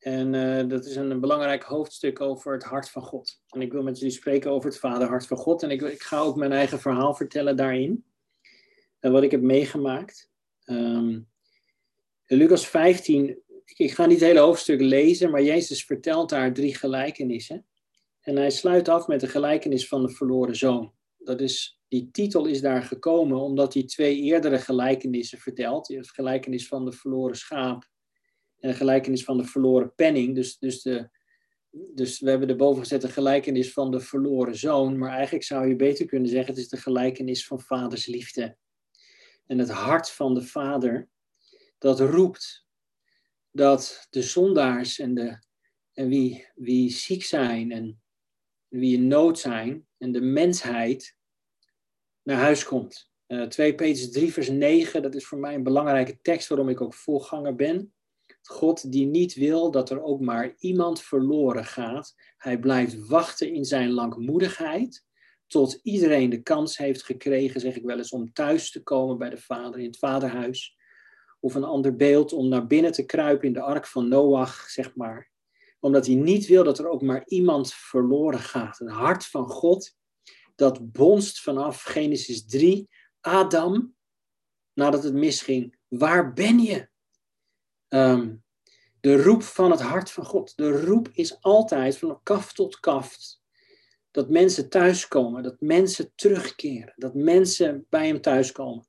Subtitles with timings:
[0.00, 3.42] En uh, dat is een, een, belangrijk hoofdstuk over het hart van God.
[3.48, 5.62] En ik wil met jullie spreken over het vaderhart van God.
[5.62, 8.04] En ik, ik ga ook mijn eigen verhaal vertellen daarin.
[8.98, 10.30] En wat ik heb meegemaakt.
[10.64, 11.28] Um,
[12.26, 13.28] Lucas 15,
[13.64, 17.66] ik, ik ga niet het hele hoofdstuk lezen, maar Jezus vertelt daar drie gelijkenissen.
[18.20, 20.92] En hij sluit af met de gelijkenis van de verloren zoon.
[21.18, 25.86] Dat is, die titel is daar gekomen omdat hij twee eerdere gelijkenissen vertelt.
[25.86, 27.89] De gelijkenis van de verloren schaap
[28.60, 30.34] en de gelijkenis van de verloren penning.
[30.34, 31.08] Dus, dus, de,
[31.70, 34.98] dus we hebben erboven gezet de gelijkenis van de verloren zoon.
[34.98, 38.56] Maar eigenlijk zou je beter kunnen zeggen, het is de gelijkenis van vaders liefde.
[39.46, 41.08] En het hart van de vader,
[41.78, 42.66] dat roept
[43.50, 45.38] dat de zondaars en, de,
[45.92, 48.02] en wie, wie ziek zijn en
[48.68, 51.16] wie in nood zijn en de mensheid
[52.22, 53.10] naar huis komt.
[53.26, 56.80] Uh, 2 Petrus 3 vers 9, dat is voor mij een belangrijke tekst waarom ik
[56.80, 57.94] ook voorganger ben.
[58.42, 62.14] God die niet wil dat er ook maar iemand verloren gaat.
[62.36, 65.04] Hij blijft wachten in zijn langmoedigheid
[65.46, 69.30] tot iedereen de kans heeft gekregen, zeg ik wel eens, om thuis te komen bij
[69.30, 70.76] de vader in het vaderhuis.
[71.40, 74.94] Of een ander beeld om naar binnen te kruipen in de ark van Noach, zeg
[74.94, 75.30] maar.
[75.80, 78.78] Omdat hij niet wil dat er ook maar iemand verloren gaat.
[78.78, 79.96] Het hart van God,
[80.54, 82.88] dat bonst vanaf Genesis 3.
[83.20, 83.94] Adam,
[84.72, 86.89] nadat het misging, waar ben je?
[87.90, 88.34] Ehm,
[89.00, 90.56] de roep van het hart van God.
[90.56, 93.42] De roep is altijd van kaf tot kaft.
[94.10, 98.86] Dat mensen thuiskomen, dat mensen terugkeren, dat mensen bij hem thuiskomen.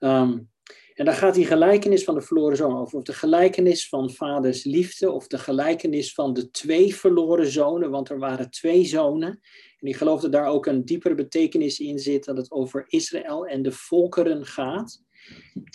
[0.00, 0.52] Um,
[0.94, 2.98] en daar gaat die gelijkenis van de verloren zoon over.
[2.98, 8.08] Of de gelijkenis van vaders liefde, of de gelijkenis van de twee verloren zonen, want
[8.08, 9.40] er waren twee zonen.
[9.78, 13.46] En ik geloof dat daar ook een diepere betekenis in zit, dat het over Israël
[13.46, 15.02] en de volkeren gaat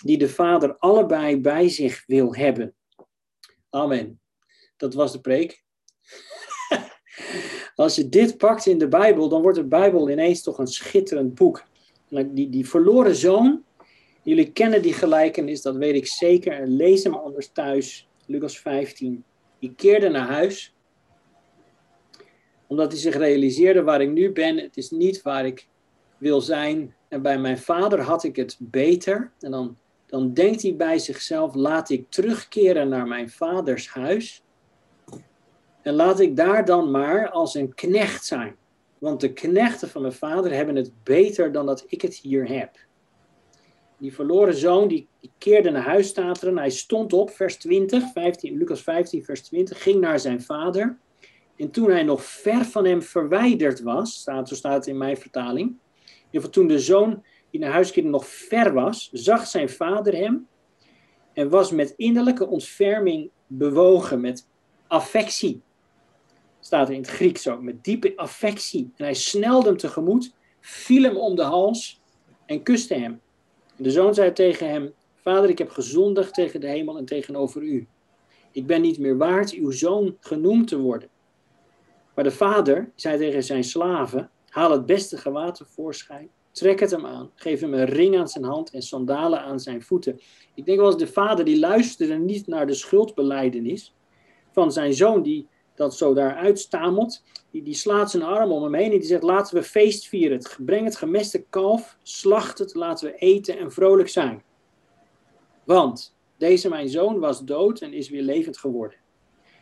[0.04, 2.76] die de Vader allebei bij zich wil hebben.
[3.70, 4.22] Amen.
[4.78, 5.64] Dat was de preek.
[7.76, 11.36] Als je dit pakt in de Bijbel, dan wordt de Bijbel ineens toch een schitterend
[11.36, 11.64] boek.
[12.10, 13.64] Die, die verloren zoon,
[14.24, 16.54] jullie kennen die gelijkenis, dat weet ik zeker.
[16.54, 19.24] En lees hem anders thuis, Lucas 15.
[19.60, 20.76] Die keerde naar huis,
[22.68, 25.68] omdat hij zich realiseerde waar ik nu ben, het is niet waar ik
[26.20, 26.96] wil zijn.
[27.08, 29.32] En bij mijn vader had ik het beter.
[29.40, 34.44] En dan, dan denkt hij bij zichzelf, laat ik terugkeren naar mijn vaders huis.
[35.82, 38.56] En laat ik daar dan maar als een knecht zijn.
[38.98, 42.78] Want de knechten van mijn vader hebben het beter dan dat ik het hier heb.
[43.98, 45.08] Die verloren zoon, die,
[45.38, 50.00] keerde naar huis, staat hij stond op, vers 20, 15, Lucas 15, vers 20, ging
[50.00, 50.98] naar zijn vader.
[51.56, 55.18] En toen hij nog ver van hem verwijderd was, staat, zo staat het in mijn
[55.18, 55.76] vertaling,
[56.32, 60.48] toen de zoon die naar huis keerde nog ver was, zag zijn vader hem
[61.34, 64.48] en was met innerlijke ontferming bewogen, met
[64.88, 65.62] affectie.
[66.60, 68.92] Staat er in het Grieks zo, met diepe affectie.
[68.96, 72.02] En hij snelde hem tegemoet, viel hem om de hals
[72.46, 73.22] en kuste hem.
[73.76, 77.88] De zoon zei tegen hem: Vader, ik heb gezondigd tegen de hemel en tegenover u.
[78.52, 81.10] Ik ben niet meer waard uw zoon genoemd te worden.
[82.16, 86.30] Maar de vader zei tegen zijn slaven: Haal het beste gewaad tevoorschijn.
[86.52, 87.32] Trek het hem aan.
[87.36, 90.20] Geef hem een ring aan zijn hand en sandalen aan zijn voeten.
[90.56, 93.94] Ik denk wel eens de vader die luisterde niet naar de schuldbeleidenis
[94.52, 97.24] van zijn zoon die dat zo daar uitstamelt.
[97.52, 100.42] Die, die slaat zijn arm om hem heen en die zegt laten we feest vieren.
[100.60, 104.44] Breng het gemeste kalf, slacht het, laten we eten en vrolijk zijn.
[105.64, 108.98] Want deze mijn zoon was dood en is weer levend geworden.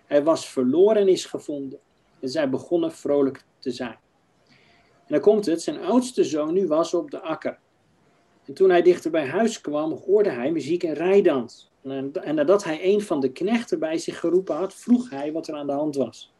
[0.05, 1.79] Hij was verloren en is gevonden.
[2.19, 3.97] En zij begonnen vrolijk te zijn.
[5.07, 7.59] En dan komt het, zijn oudste zoon nu was op de akker.
[8.45, 11.71] En toen hij dichter bij huis kwam, hoorde hij muziek en rijdans.
[11.83, 15.47] En, en nadat hij een van de knechten bij zich geroepen had, vroeg hij wat
[15.47, 16.33] er aan de hand was.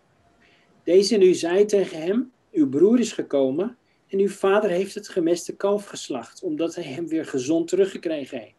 [0.84, 5.56] Deze nu zei tegen hem, uw broer is gekomen en uw vader heeft het gemeste
[5.56, 8.56] kalf geslacht, omdat hij hem weer gezond teruggekregen heeft.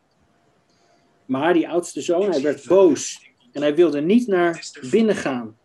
[1.27, 5.59] Maar die oudste zoon, hij werd boos en hij wilde niet naar binnen gaan.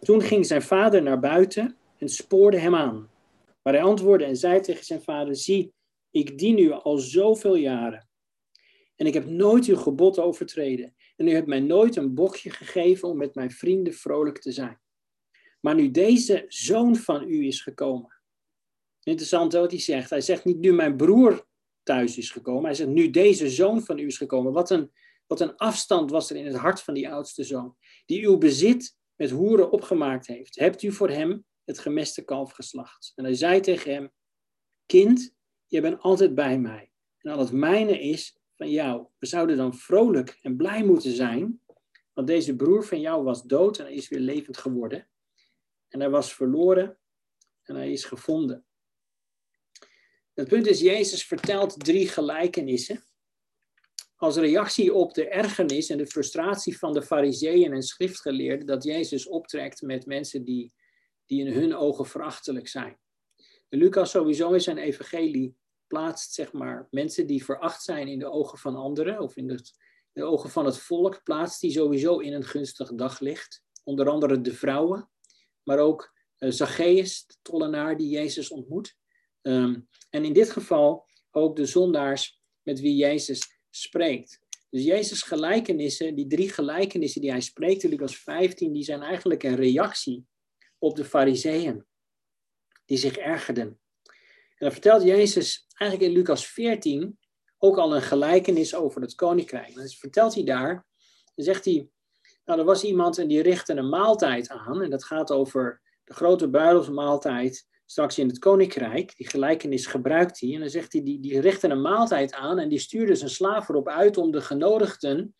[0.00, 3.08] Toen ging zijn vader naar buiten en spoorde hem aan.
[3.62, 5.72] Maar hij antwoordde en zei tegen zijn vader: Zie,
[6.10, 8.08] ik dien u al zoveel jaren.
[8.96, 10.94] En ik heb nooit uw gebod overtreden.
[11.16, 14.80] En u hebt mij nooit een bokje gegeven om met mijn vrienden vrolijk te zijn.
[15.60, 18.20] Maar nu deze zoon van u is gekomen.
[19.02, 20.10] Interessant wat hij zegt.
[20.10, 21.46] Hij zegt niet nu mijn broer
[21.82, 22.64] thuis is gekomen.
[22.64, 24.52] Hij zegt nu deze zoon van u is gekomen.
[24.52, 24.92] Wat een,
[25.26, 27.76] wat een afstand was er in het hart van die oudste zoon.
[28.06, 30.58] Die uw bezit met hoeren opgemaakt heeft.
[30.58, 33.12] Hebt u voor hem het gemeste kalf geslacht.
[33.14, 34.12] En hij zei tegen hem,
[34.86, 35.34] kind,
[35.66, 36.92] je bent altijd bij mij.
[37.18, 39.06] En al het mijne is van jou.
[39.18, 41.62] We zouden dan vrolijk en blij moeten zijn
[42.12, 45.08] Want deze broer van jou was dood en hij is weer levend geworden.
[45.88, 46.98] En hij was verloren
[47.62, 48.64] en hij is gevonden.
[50.34, 53.04] Het punt is, Jezus vertelt drie gelijkenissen.
[54.16, 59.26] Als reactie op de ergernis en de frustratie van de fariseeën en schriftgeleerden dat Jezus
[59.26, 60.72] optrekt met mensen die,
[61.26, 62.98] die in hun ogen verachtelijk zijn.
[63.68, 68.30] En Lucas sowieso in zijn evangelie plaatst zeg maar, mensen die veracht zijn in de
[68.30, 69.60] ogen van anderen of in,
[70.12, 73.62] de ogen van het volk, plaatst die sowieso in een gunstig daglicht.
[73.84, 75.10] Onder andere de vrouwen,
[75.62, 78.96] maar ook uh, Zacchaeus, de tollenaar die Jezus ontmoet.
[79.42, 79.80] Ehm,
[80.10, 84.40] en in dit geval ook de zondaars met wie Jezus spreekt.
[84.70, 89.42] Dus Jezus' gelijkenissen, die drie gelijkenissen die hij spreekt in Lucas 15, die zijn eigenlijk
[89.42, 90.26] een reactie
[90.82, 91.86] op de fariseeën,
[92.84, 93.66] die zich ergerden.
[93.66, 97.18] En dan vertelt Jezus eigenlijk in Lucas 14
[97.58, 99.74] ook al een gelijkenis over het koninkrijk.
[99.74, 100.86] Dan vertelt hij daar,
[101.34, 101.88] dan zegt hij,
[102.44, 106.14] nou er was iemand en die richtte een maaltijd aan, en dat gaat over de
[106.14, 109.16] grote bruiloftsmaaltijd straks in het koninkrijk.
[109.16, 110.54] Die gelijkenis gebruikt hij.
[110.54, 113.68] En dan zegt hij, die, die richtte een maaltijd aan en die stuurde zijn slaaf
[113.68, 115.34] erop uit om de genodigden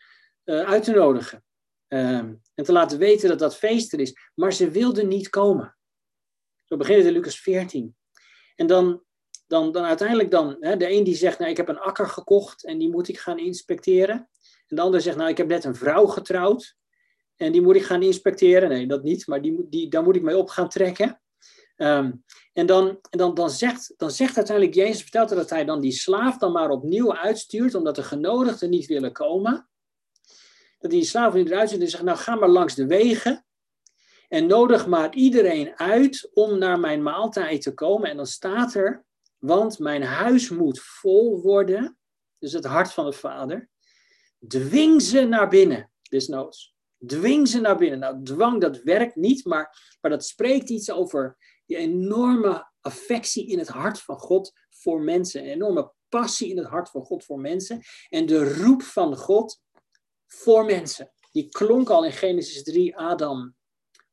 [0.44, 1.44] uh, uit te nodigen.
[1.92, 4.30] Um, en te laten weten dat dat feest er is.
[4.34, 5.76] Maar ze wilden niet komen.
[6.64, 7.96] Zo begint het in Lucas 14.
[8.56, 9.02] En dan,
[9.46, 12.64] dan, dan uiteindelijk dan, hè, de een die zegt, nou ik heb een akker gekocht
[12.64, 14.28] en die moet ik gaan inspecteren.
[14.66, 16.76] En de ander zegt, nou ik heb net een vrouw getrouwd
[17.36, 18.68] en die moet ik gaan inspecteren.
[18.68, 21.20] Nee, dat niet, maar die, die, daar moet ik mee op gaan trekken.
[21.76, 25.80] Um, en dan, en dan, dan, zegt, dan zegt uiteindelijk Jezus, vertelt dat hij dan
[25.80, 29.66] die slaaf dan maar opnieuw uitstuurt, omdat de genodigden niet willen komen.
[30.82, 33.44] Dat die niet eruit stuurt en zegt, nou ga maar langs de wegen
[34.28, 38.10] en nodig maar iedereen uit om naar mijn maaltijd te komen.
[38.10, 39.04] En dan staat er,
[39.38, 41.98] want mijn huis moet vol worden,
[42.38, 43.68] dus het hart van de Vader.
[44.48, 46.74] Dwing ze naar binnen, desnoods.
[47.06, 47.98] Dwing ze naar binnen.
[47.98, 51.36] Nou, dwang, dat werkt niet, maar, maar dat spreekt iets over
[51.66, 55.42] die enorme affectie in het hart van God voor mensen.
[55.42, 57.80] Een enorme passie in het hart van God voor mensen.
[58.08, 59.60] En de roep van God
[60.32, 61.12] voor mensen.
[61.32, 63.54] Die klonk al in Genesis 3, Adam,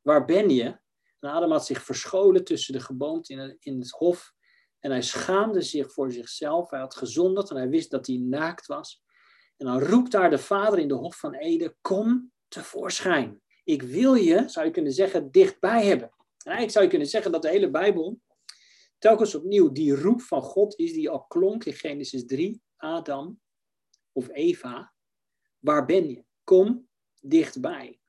[0.00, 0.78] waar ben je?
[1.20, 4.32] En Adam had zich verscholen tussen de geboomte in, in het hof.
[4.78, 6.70] En hij schaamde zich voor zichzelf.
[6.70, 9.02] Hij had gezondigd en hij wist dat hij naakt was.
[9.56, 13.42] En dan roept daar de vader in de hof van Eden, kom tevoorschijn.
[13.64, 16.08] Ik wil je, zou je kunnen zeggen, dichtbij hebben.
[16.08, 18.20] En eigenlijk zou je kunnen zeggen dat de hele Bijbel
[18.98, 23.40] telkens opnieuw die roep van God is die al klonk in Genesis 3, Adam
[24.12, 24.92] of Eva.
[25.60, 26.24] Waar ben je?
[26.44, 26.88] Kom
[27.20, 28.00] dichtbij.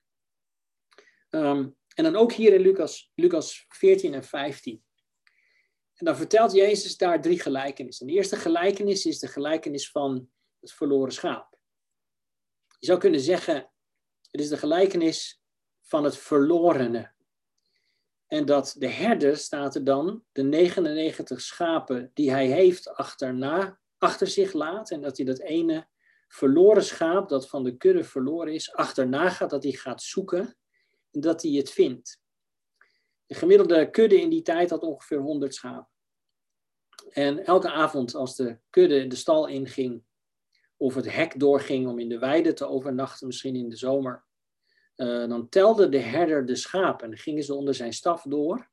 [1.30, 4.84] Um, en dan ook hier in Lucas, Lucas 14 en 15.
[5.94, 8.08] En dan vertelt Jezus daar drie gelijkenissen.
[8.08, 11.58] De eerste gelijkenis is de gelijkenis van het verloren schaap.
[12.80, 13.56] Je zou kunnen zeggen,
[14.32, 15.42] het is de gelijkenis
[15.82, 17.12] van het verlorene.
[18.28, 24.28] En dat de herder, staat er dan, de 99 schapen die hij heeft achterna, achter
[24.28, 24.92] zich laat.
[24.92, 25.88] En dat hij dat ene
[26.32, 30.58] verloren schaap, dat van de kudde verloren is, achterna gaat, dat hij gaat zoeken
[31.12, 32.22] en dat hij het vindt.
[33.26, 35.90] De gemiddelde kudde in die tijd had ongeveer 100 schapen.
[37.10, 40.04] En elke avond als de kudde de stal inging,
[40.78, 44.26] of het hek doorging om in de weide te overnachten, misschien in de zomer,
[44.96, 47.10] uh, dan telde de herder de schapen.
[47.10, 48.70] Dan gingen ze onder zijn staf door.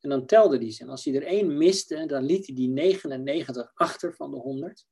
[0.00, 0.82] En dan telde hij ze.
[0.82, 4.86] En als hij er één miste, dan liet hij die 99 achter van de 100.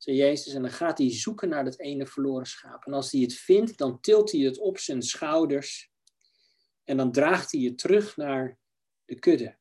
[0.00, 0.54] Zei Jezus.
[0.54, 2.84] En dan gaat hij zoeken naar dat ene verloren schaap.
[2.84, 5.90] En als hij het vindt, dan tilt hij het op zijn schouders.
[6.84, 8.58] En dan draagt hij het terug naar
[9.04, 9.58] de kudde.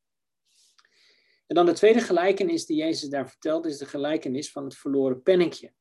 [1.48, 5.24] En dan de tweede gelijkenis die Jezus daar vertelt, is de gelijkenis van het verloren
[5.24, 5.74] penningje.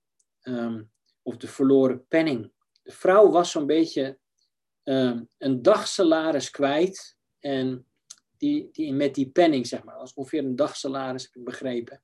[0.43, 0.91] Um,
[1.23, 2.53] of de verloren penning.
[2.83, 4.19] De vrouw was zo'n beetje
[4.85, 7.17] uh, een dagsalaris kwijt.
[7.39, 7.87] En
[8.37, 12.03] die, die, met die penning, zeg maar, als ongeveer een dagsalaris, heb ik begrepen.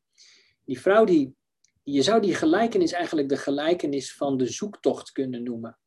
[0.65, 1.37] Die vrouw, die,
[1.85, 5.79] je zou die gelijkenis eigenlijk de gelijkenis van de zoektocht kunnen noemen.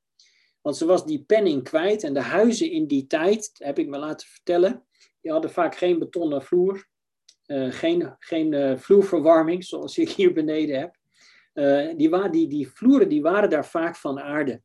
[0.62, 3.98] Want ze was die penning kwijt en de huizen in die tijd, heb ik me
[3.98, 4.86] laten vertellen,
[5.22, 6.88] die hadden vaak geen betonnen vloer,
[7.46, 10.96] uh, geen, geen uh, vloerverwarming zoals ik hier beneden heb.
[11.54, 14.62] Uh, die, die, die vloeren die waren daar vaak van aarde.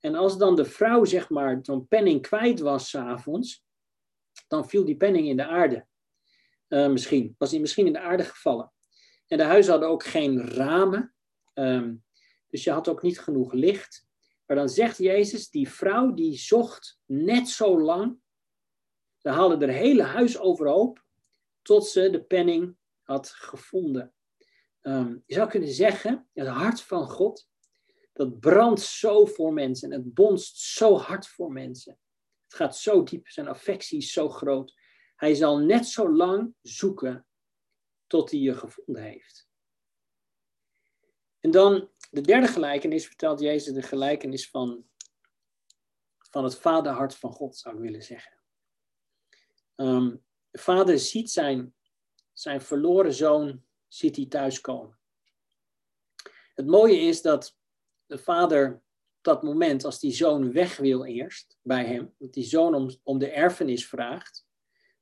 [0.00, 3.64] En als dan de vrouw, zeg maar, zo'n penning kwijt was s'avonds,
[4.48, 5.86] dan viel die penning in de aarde.
[6.68, 7.34] Misschien.
[7.38, 8.72] Was die misschien in de aarde gevallen.
[9.30, 11.14] En de huizen hadden ook geen ramen.
[11.54, 12.04] Um,
[12.48, 14.06] dus je had ook niet genoeg licht.
[14.46, 18.18] Maar dan zegt Jezus, die vrouw die zocht net zo lang.
[19.16, 21.04] Ze haalde haar hele huis overhoop.
[21.62, 24.14] Tot ze de penning had gevonden.
[24.82, 27.48] Um, je zou kunnen zeggen, het hart van God
[28.12, 31.98] dat brandt zo voor mensen en het bonst zo hard voor mensen.
[32.44, 34.74] Het gaat zo diep, zijn affectie is zo groot.
[35.16, 37.26] Hij zal net zo lang zoeken
[38.10, 39.48] tot hij je gevonden heeft.
[41.40, 44.86] En dan de derde gelijkenis vertelt Jezus de gelijkenis van,
[46.30, 48.32] van het vaderhart van God, zou ik willen zeggen.
[49.76, 51.74] Um, de vader ziet zijn,
[52.32, 54.98] zijn verloren zoon ziet hij thuiskomen.
[56.54, 57.56] Het mooie is dat
[58.06, 58.72] de vader
[59.16, 62.90] op dat moment, als die zoon weg wil eerst bij hem, dat die zoon om,
[63.02, 64.46] om de erfenis vraagt,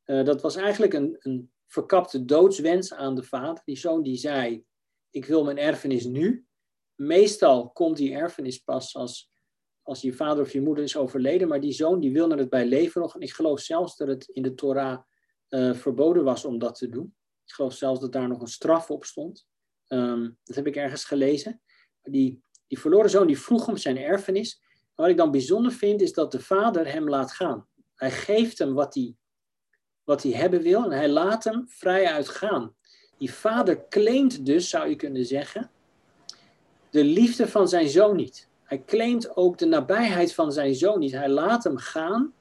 [0.05, 3.63] uh, dat was eigenlijk een, een verkapte doodswens aan de vader.
[3.65, 4.65] Die zoon die zei,
[5.11, 6.47] ik wil mijn erfenis nu.
[6.95, 9.31] Meestal komt die erfenis pas als,
[9.83, 12.67] als je vader of je moeder is overleden, maar die zoon die wilde het bij
[12.67, 13.15] leven nog.
[13.15, 14.99] En ik geloof zelfs dat het in de Torah
[15.49, 17.15] uh, verboden was om dat te doen.
[17.45, 19.47] Ik geloof zelfs dat daar nog een straf op stond.
[19.89, 21.63] Um, dat heb ik ergens gelezen.
[22.03, 24.63] Die, die verloren zoon die vroeg om zijn erfenis.
[24.95, 27.69] wat ik dan bijzonder vind, is dat de vader hem laat gaan.
[27.95, 29.17] Hij geeft hem wat hij,
[30.09, 32.75] wat hij hebben wil en hij laat hem vrij uitgaan.
[33.17, 35.71] Die vader claimt dus, zou je kunnen zeggen,
[36.91, 38.49] de liefde van zijn zoon niet.
[38.63, 41.13] Hij claimt ook de nabijheid van zijn zoon niet.
[41.13, 42.33] Hij laat hem gaan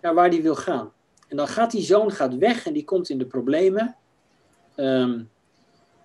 [0.00, 0.92] naar waar hij wil gaan.
[1.28, 3.96] En dan gaat die zoon gaat weg en die komt in de problemen.
[4.76, 5.30] Um,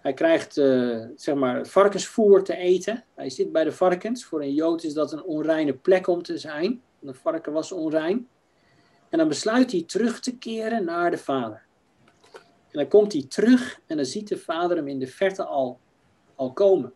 [0.01, 3.03] hij krijgt uh, zeg maar varkensvoer te eten.
[3.15, 4.25] Hij zit bij de varkens.
[4.25, 6.81] Voor een Jood is dat een onreine plek om te zijn.
[7.01, 8.27] Een varken was onrein.
[9.15, 11.65] En dan besluit hij terug te keren naar de vader.
[12.33, 15.79] En dan komt hij terug en dan ziet de vader hem in de verte al,
[16.35, 16.93] al komen.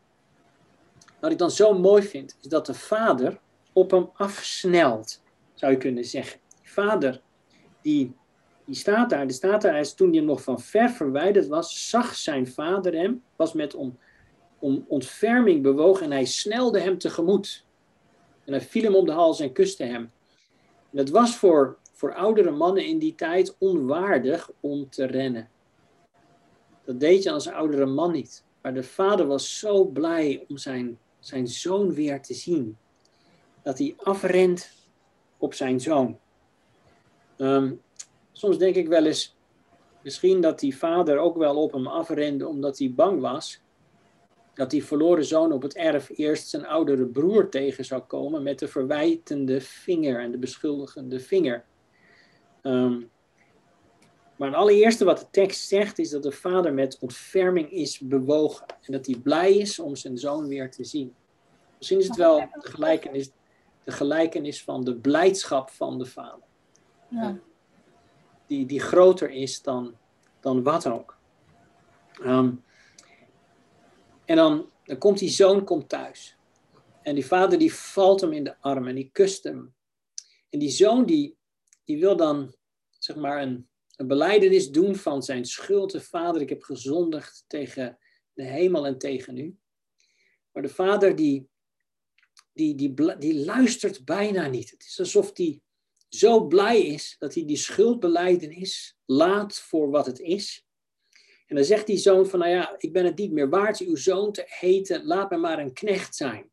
[1.20, 3.40] Wat ik dan zo mooi vind, is dat de vader
[3.74, 5.22] op hem afsnelt,
[5.54, 6.40] zou je kunnen zeggen.
[6.62, 7.22] Die vader
[7.82, 8.14] die
[8.66, 11.90] die staat daar, die staat daar, hij is, toen hij nog van ver verwijderd was,
[11.90, 13.98] zag zijn vader hem, was met om,
[14.60, 17.66] om ontferming bewogen en hij snelde hem tegemoet.
[18.46, 20.12] En hij viel hem om de hals en kuste hem.
[20.92, 25.50] En het was voor, voor oudere mannen in die tijd onwaardig om te rennen.
[26.84, 28.44] Dat deed je als oudere man niet.
[28.62, 32.78] Maar de vader was zo blij om zijn, zijn zoon weer te zien.
[33.62, 34.72] Dat hij afrent
[35.38, 36.20] op zijn zoon.
[37.38, 37.82] Um,
[38.32, 39.36] Soms denk ik wel eens,
[40.04, 43.62] misschien dat die vader ook wel op hem afrende omdat hij bang was
[44.54, 48.60] dat die verloren zoon op het erf eerst zijn oudere broer tegen zou komen met
[48.60, 51.66] de verwijtende vinger en de beschuldigende vinger.
[52.64, 53.10] Um,
[54.38, 58.66] maar het allereerste wat de tekst zegt is dat de vader met ontferming is bewogen
[58.82, 61.16] en dat hij blij is om zijn zoon weer te zien.
[61.78, 63.32] Misschien is het wel de gelijkenis,
[63.84, 66.44] de gelijkenis van de blijdschap van de vader.
[67.08, 67.40] Ja
[68.50, 69.96] die, die groter is dan,
[70.40, 71.18] dan wat ook.
[72.22, 72.52] Ehm,
[74.26, 76.38] en dan, dan komt die zoon komt thuis.
[77.02, 79.74] En die vader die valt hem in de arm en die kust hem.
[80.50, 81.38] En die zoon die,
[81.90, 82.56] die wil dan
[83.00, 85.92] zeg maar een, een beleidenis doen van zijn schuld.
[85.92, 88.00] De vader, ik heb gezondigd tegen
[88.34, 89.58] de hemel en tegen u.
[90.52, 91.50] Maar de vader die,
[92.54, 94.72] die, die, die luistert bijna niet.
[94.72, 95.64] Het is alsof die
[96.10, 100.66] zo blij is dat hij die schuldbeleidenis laat voor wat het is.
[101.46, 103.96] En dan zegt die zoon van, nou ja, ik ben het niet meer waard uw
[103.96, 106.52] zoon te heten, laat me maar een knecht zijn.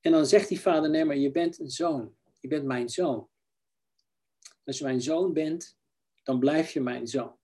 [0.00, 2.18] En dan zegt die vader, nee, maar je bent een zoon.
[2.40, 3.28] Je bent mijn zoon.
[4.64, 5.78] Als je mijn zoon bent,
[6.22, 7.38] dan blijf je mijn zoon.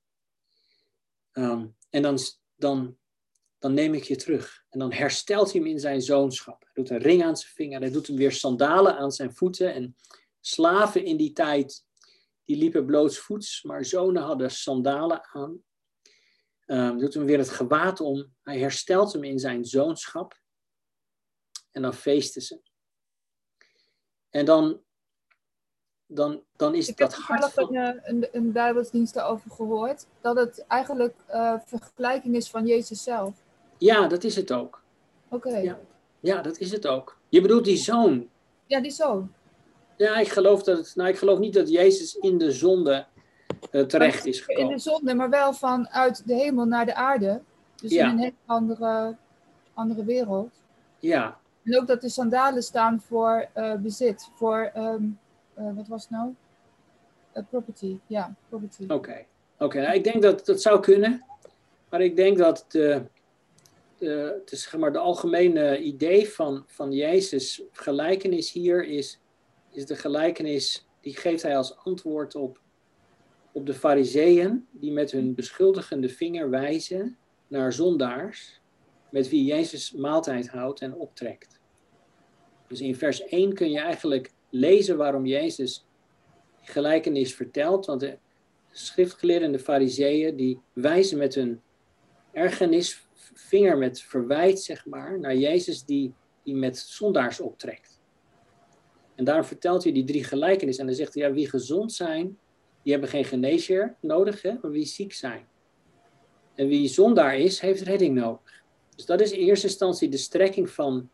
[1.33, 2.19] Um, en dan,
[2.55, 2.99] dan
[3.59, 4.65] dan neem ik je terug.
[4.69, 6.63] En dan herstelt hij hem in zijn zoonschap.
[6.63, 9.75] Hij doet een ring aan zijn vinger, hij doet hem weer sandalen aan zijn voeten.
[9.75, 9.97] En
[10.41, 11.85] slaven in die tijd,
[12.45, 15.65] die liepen blootsvoets, maar zonen hadden sandalen aan.
[16.67, 18.35] Um, doet hem weer het gewaad om.
[18.43, 20.41] Hij herstelt hem in zijn zoonschap.
[21.71, 22.61] En dan feesten ze.
[24.31, 24.85] En dan,
[26.07, 27.37] dan, dan is ik dat van...
[27.37, 30.07] Ik heb een, een Bijbelsdienst daarover gehoord.
[30.21, 33.35] Dat het eigenlijk uh, vergelijking is van Jezus zelf.
[33.79, 34.83] Ja, dat is het ook.
[35.29, 35.57] Oké.
[35.57, 35.79] Ja.
[36.21, 37.17] ja, dat is het ook.
[37.29, 38.29] Je bedoelt die zoon.
[38.67, 39.33] Ja, die zoon.
[39.97, 43.07] Ja, ik geloof, dat het, nou, ik geloof niet dat Jezus in de zonde
[43.71, 44.71] uh, terecht is gekomen.
[44.71, 47.41] In de zonde, maar wel vanuit de hemel naar de aarde.
[47.77, 48.05] Dus ja.
[48.05, 49.17] in een hele andere,
[49.75, 50.51] andere wereld.
[50.99, 51.39] Ja.
[51.65, 54.29] En ook dat de sandalen staan voor uh, bezit.
[54.35, 55.19] Voor, um,
[55.59, 56.35] uh, wat was het nou?
[57.51, 57.99] property.
[58.07, 58.85] Ja, property.
[58.89, 59.25] Oké.
[59.59, 61.25] Oké, nou, ik denk dat dat zou kunnen.
[61.89, 63.03] Maar ik denk dat de,
[63.99, 69.21] de, de, zeg maar, de algemene idee van, van Jezus' gelijkenis hier is,
[69.71, 72.61] is de gelijkenis, die geeft hij als antwoord op,
[73.53, 77.17] op de fariseeën, die met hun beschuldigende vinger wijzen
[77.49, 78.61] naar zondaars,
[79.11, 81.61] met wie Jezus maaltijd houdt en optrekt.
[82.69, 85.87] Dus in vers 1 kun je eigenlijk lezen waarom Jezus
[86.63, 87.87] gelijkenis vertelt.
[87.87, 88.19] Want de
[88.71, 91.61] schriftgeleerden en de fariseeën die wijzen met hun
[92.33, 98.01] ergernis, vinger met verwijt zeg maar, naar Jezus die, die met zondaars optrekt.
[99.15, 100.85] En daarom vertelt hij die drie gelijkenissen.
[100.85, 102.39] En dan zegt hij, ja, wie gezond zijn,
[102.83, 105.47] die hebben geen geneesheer nodig, hè, maar wie ziek zijn.
[106.55, 108.65] En wie zondaar is, heeft redding nodig.
[108.97, 111.11] Dus dat is in eerste instantie de strekking van,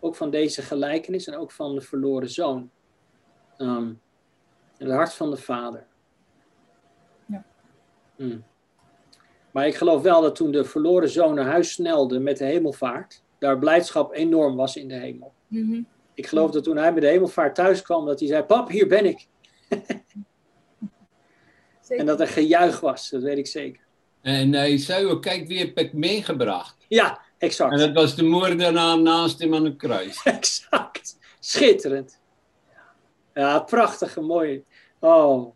[0.00, 2.70] ook van deze gelijkenis en ook van de verloren zoon.
[3.58, 4.00] Um,
[4.76, 5.86] het hart van de vader.
[7.26, 7.44] Ja.
[8.16, 8.44] Hmm.
[9.50, 13.22] Maar ik geloof wel dat toen de verloren zoon naar huis snelde met de hemelvaart,
[13.38, 15.32] daar blijdschap enorm was in de hemel.
[15.46, 15.82] Mhm.
[16.14, 18.86] Ik geloof dat toen hij bij de hemelvaart thuis kwam, dat hij zei: Pap, hier
[18.86, 19.26] ben ik.
[21.88, 23.82] En dat er gejuich was, dat weet ik zeker.
[24.20, 26.76] En hij zei ook, kijk wie heb ik meegebracht.
[26.88, 27.72] Ja, exact.
[27.72, 30.22] En dat was de moordenaar naast hem aan het kruis.
[30.36, 31.18] Exact.
[31.40, 32.18] Schitterend.
[33.34, 34.64] Ja, prachtige, mooi.
[34.98, 35.54] Oh.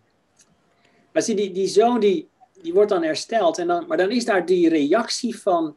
[1.12, 2.28] Maar zie, die, die zoon die,
[2.62, 3.58] die wordt dan hersteld.
[3.58, 5.76] En dan, maar dan is daar die reactie van,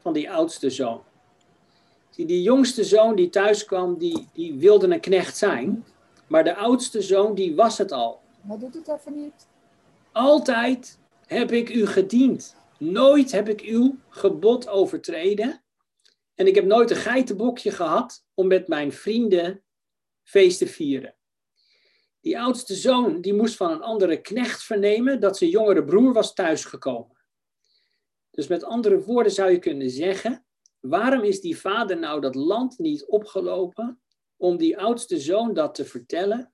[0.00, 1.02] van die oudste zoon.
[2.10, 5.84] Zie, die jongste zoon die thuis kwam, die, die wilde een knecht zijn.
[6.26, 8.20] Maar de oudste zoon, die was het al.
[8.46, 9.46] Hij doet het even niet.
[10.12, 12.55] Altijd heb ik u gediend.
[12.78, 15.64] Nooit heb ik uw gebod overtreden.
[16.34, 19.64] En ik heb nooit een geitenbokje gehad om met mijn vrienden
[20.22, 21.16] feest te vieren.
[22.20, 26.34] Die oudste zoon die moest van een andere knecht vernemen dat zijn jongere broer was
[26.34, 27.16] thuisgekomen.
[28.30, 30.46] Dus met andere woorden zou je kunnen zeggen,
[30.80, 34.00] waarom is die vader nou dat land niet opgelopen
[34.36, 36.52] om die oudste zoon dat te vertellen?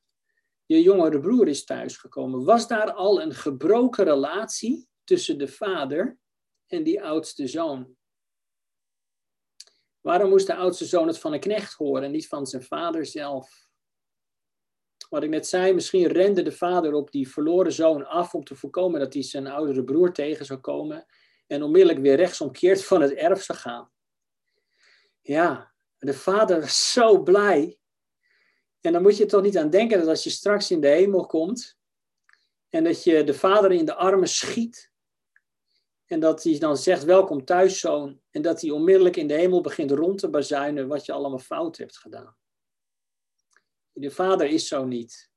[0.67, 2.45] Je jongere broer is thuisgekomen.
[2.45, 6.18] Was daar al een gebroken relatie tussen de vader
[6.66, 7.97] en die oudste zoon?
[10.00, 13.06] Waarom moest de oudste zoon het van een knecht horen en niet van zijn vader
[13.06, 13.66] zelf?
[15.09, 18.54] Wat ik net zei, misschien rende de vader op die verloren zoon af om te
[18.54, 21.06] voorkomen dat hij zijn oudere broer tegen zou komen
[21.47, 23.93] en onmiddellijk weer rechtsomkeerd van het erf zou gaan.
[25.21, 27.78] Ja, de vader was zo blij.
[28.80, 31.26] En dan moet je toch niet aan denken dat als je straks in de hemel
[31.26, 31.78] komt
[32.69, 34.92] en dat je de vader in de armen schiet
[36.12, 39.60] en dat hij dan zegt welkom thuis zoon en dat hij onmiddellijk in de hemel
[39.60, 42.36] begint rond te bazuinen wat je allemaal fout hebt gedaan.
[43.92, 45.30] De vader is zo niet.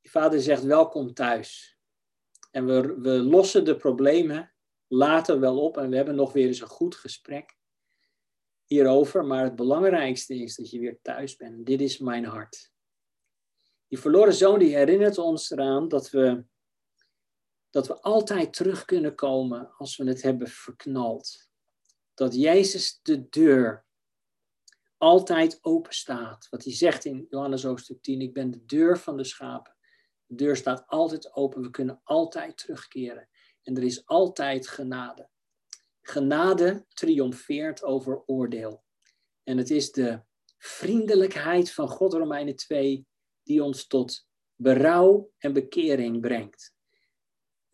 [0.00, 1.78] Die vader zegt welkom thuis.
[2.50, 4.54] En we, we lossen de problemen
[4.86, 7.56] later wel op en we hebben nog weer eens een goed gesprek
[8.64, 9.24] hierover.
[9.24, 11.66] Maar het belangrijkste is dat je weer thuis bent.
[11.66, 12.72] Dit is mijn hart.
[13.88, 16.44] Die verloren zoon die herinnert ons eraan dat we,
[17.76, 21.48] dat we altijd terug kunnen komen als we het hebben verknald.
[22.14, 23.86] Dat Jezus de deur
[24.96, 26.48] altijd open staat.
[26.50, 29.76] Wat hij zegt in Johannes hoofdstuk 10, ik ben de deur van de schapen.
[30.26, 33.28] De deur staat altijd open, we kunnen altijd terugkeren.
[33.62, 35.28] En er is altijd genade.
[36.02, 38.84] Genade triomfeert over oordeel.
[39.42, 40.22] En het is de
[40.58, 43.06] vriendelijkheid van God, Romeinen 2,
[43.42, 46.74] die ons tot berouw en bekering brengt.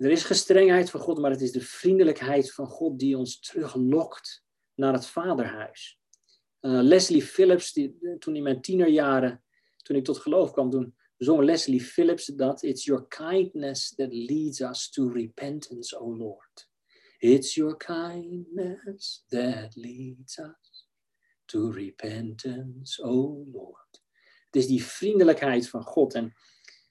[0.02, 4.44] Er is gestrengheid van God, maar het is de vriendelijkheid van God die ons teruglokt
[4.74, 5.98] naar het vaderhuis.
[6.60, 9.44] Uh, Leslie Phillips, die, toen in mijn tienerjaren,
[9.76, 14.60] toen ik tot geloof kwam, toen zong Leslie Phillips dat It's your kindness that leads
[14.60, 16.68] us to repentance, O Lord.
[17.18, 20.88] It's your kindness that leads us
[21.44, 24.02] to repentance, O Lord.
[24.46, 26.24] Het is die vriendelijkheid van God en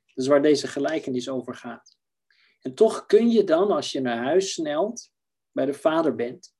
[0.05, 1.99] dat is waar deze gelijkenis over gaat.
[2.61, 5.11] En toch kun je dan, als je naar huis snelt,
[5.51, 6.55] bij de vader bent,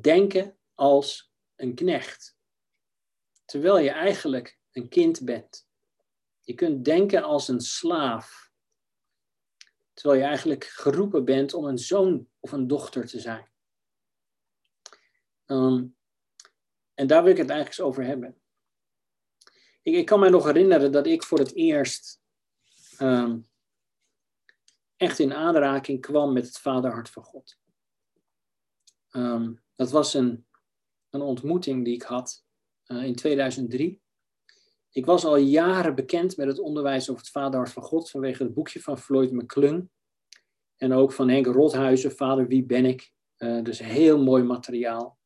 [0.00, 2.36] denken als een knecht.
[3.44, 5.68] Terwijl je eigenlijk een kind bent.
[6.40, 8.50] Je kunt denken als een slaaf.
[9.92, 13.50] Terwijl je eigenlijk geroepen bent om een zoon of een dochter te zijn.
[15.46, 15.96] Um,
[16.94, 18.40] en daar wil ik het eigenlijk eens over hebben.
[19.82, 22.20] Ik, ik, kan me nog herinneren dat ik voor het eerst
[22.98, 23.49] um,
[25.00, 27.58] echt in aanraking kwam met het vaderhart van God.
[29.10, 30.46] Um, dat was een,
[31.10, 32.44] een ontmoeting die ik had
[32.86, 34.00] uh, in 2003.
[34.90, 38.54] Ik was al jaren bekend met het onderwijs over het vaderhart van God vanwege het
[38.54, 39.90] boekje van Floyd McClung.
[40.76, 43.12] En ook van Henk Rothuizen, Vader, wie ben ik?
[43.38, 45.18] Uh, dus heel mooi materiaal.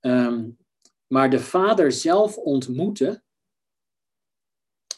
[0.00, 0.58] Um,
[1.06, 3.24] maar de vader zelf ontmoeten,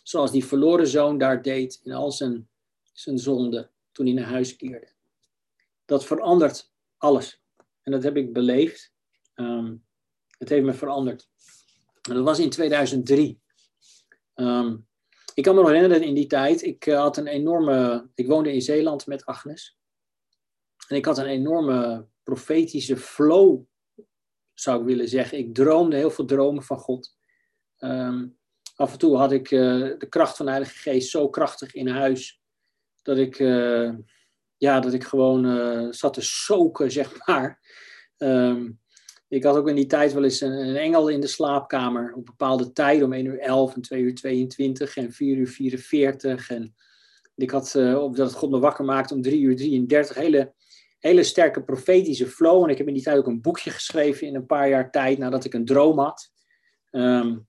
[0.02, 2.49] zoals die verloren zoon daar deed in al zijn,
[2.92, 4.88] zijn zonde toen hij naar huis keerde.
[5.84, 7.42] Dat verandert alles.
[7.82, 8.92] En dat heb ik beleefd.
[9.34, 9.76] Ehm,
[10.38, 11.28] het heeft me veranderd.
[12.08, 13.40] En dat was in 2003.
[14.34, 14.76] Ehm,
[15.34, 18.52] ik kan me nog herinneren in die tijd, ik eh, had een enorme, ik woonde
[18.52, 19.78] in Zeeland met Agnes.
[20.88, 23.62] En ik had een enorme profetische flow,
[24.54, 25.38] zou ik willen zeggen.
[25.38, 27.16] Ik droomde heel veel dromen van God.
[27.76, 28.28] Ehm,
[28.74, 31.88] af en toe had ik eh, de kracht van de Heilige Geest zo krachtig in
[31.88, 32.39] huis,
[33.02, 33.92] dat ik, uh,
[34.56, 37.60] ja, dat ik gewoon zat te soken, zeg maar.
[38.18, 38.80] Um,
[39.30, 42.12] ik had ook in die tijd wel eens een, engel in de slaapkamer.
[42.14, 46.50] Op bepaalde tijden, om 1 uur 11 en 2 uur 22 en 4 uur 44.
[46.50, 46.74] En
[47.34, 50.16] ik had, uh, op dat God me wakker maakte om 3 uur 33.
[50.16, 50.52] Hele,
[50.98, 52.64] hele sterke profetische flow.
[52.64, 55.18] En ik heb in die tijd ook een boekje geschreven in een paar jaar tijd
[55.18, 56.32] nadat ik een droom had.
[56.90, 57.48] Um,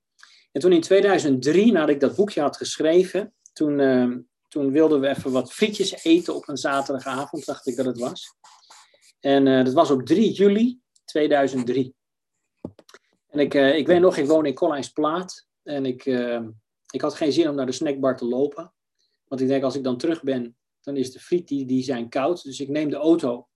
[0.51, 4.15] en toen in 2003, nadat ik dat boekje had geschreven, toen, uh,
[4.51, 8.35] toen wilden we even wat frietjes eten op een zaterdagavond, dacht ik dat het was.
[9.19, 11.95] En uh, dat was op 3 juli 2003.
[13.27, 15.47] En ik, uh, ik weet nog, ik woon in Collijnsplaat.
[15.63, 16.41] En ik, uh,
[16.89, 18.73] ik had geen zin om naar de snackbar te lopen.
[19.27, 22.09] Want ik denk, als ik dan terug ben, dan is de friet, die, die zijn
[22.09, 22.43] koud.
[22.43, 23.47] Dus ik neem de auto.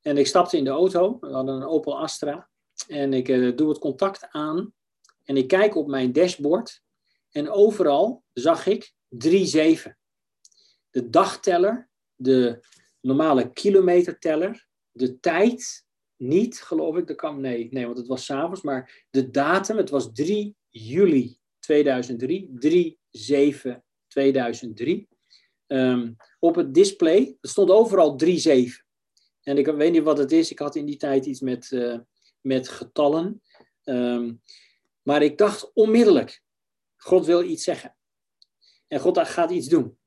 [0.00, 1.18] En ik stapte in de auto.
[1.20, 2.48] We hadden een Opel Astra.
[2.86, 4.72] En ik doe het contact aan.
[5.24, 6.82] En ik kijk op mijn dashboard.
[7.30, 8.94] En overal zag ik
[9.26, 9.97] 3-7.
[10.90, 12.66] De dagteller, de
[13.00, 17.06] normale kilometerteller, de tijd niet, geloof ik.
[17.06, 18.62] Dat kan, nee, nee, want het was s'avonds.
[18.62, 22.50] Maar de datum, het was 3 juli 2003.
[22.54, 25.08] 3, 7, 2003.
[25.66, 28.84] Um, op het display, er stond overal 3, 7.
[29.42, 30.50] En ik weet niet wat het is.
[30.50, 31.98] Ik had in die tijd iets met, uh,
[32.40, 33.42] met getallen.
[33.84, 34.42] Um,
[35.02, 36.42] maar ik dacht onmiddellijk,
[36.96, 37.96] God wil iets zeggen.
[38.86, 39.98] En God gaat iets doen.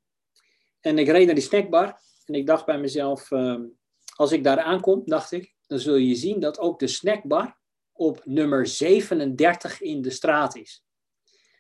[0.81, 1.99] En ik reed naar die snackbar.
[2.25, 3.77] En ik dacht bij mezelf, um,
[4.15, 7.59] als ik daar aankom, dacht ik, dan zul je zien dat ook de snackbar
[7.91, 10.85] op nummer 37 in de straat is.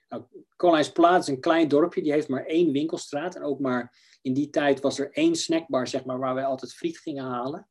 [0.09, 0.23] Nou,
[0.55, 3.35] Kolijnsplaat is een klein dorpje, die heeft maar één winkelstraat.
[3.35, 6.73] En ook maar in die tijd was er één snackbar, zeg maar, waar wij altijd
[6.73, 7.67] friet gingen halen.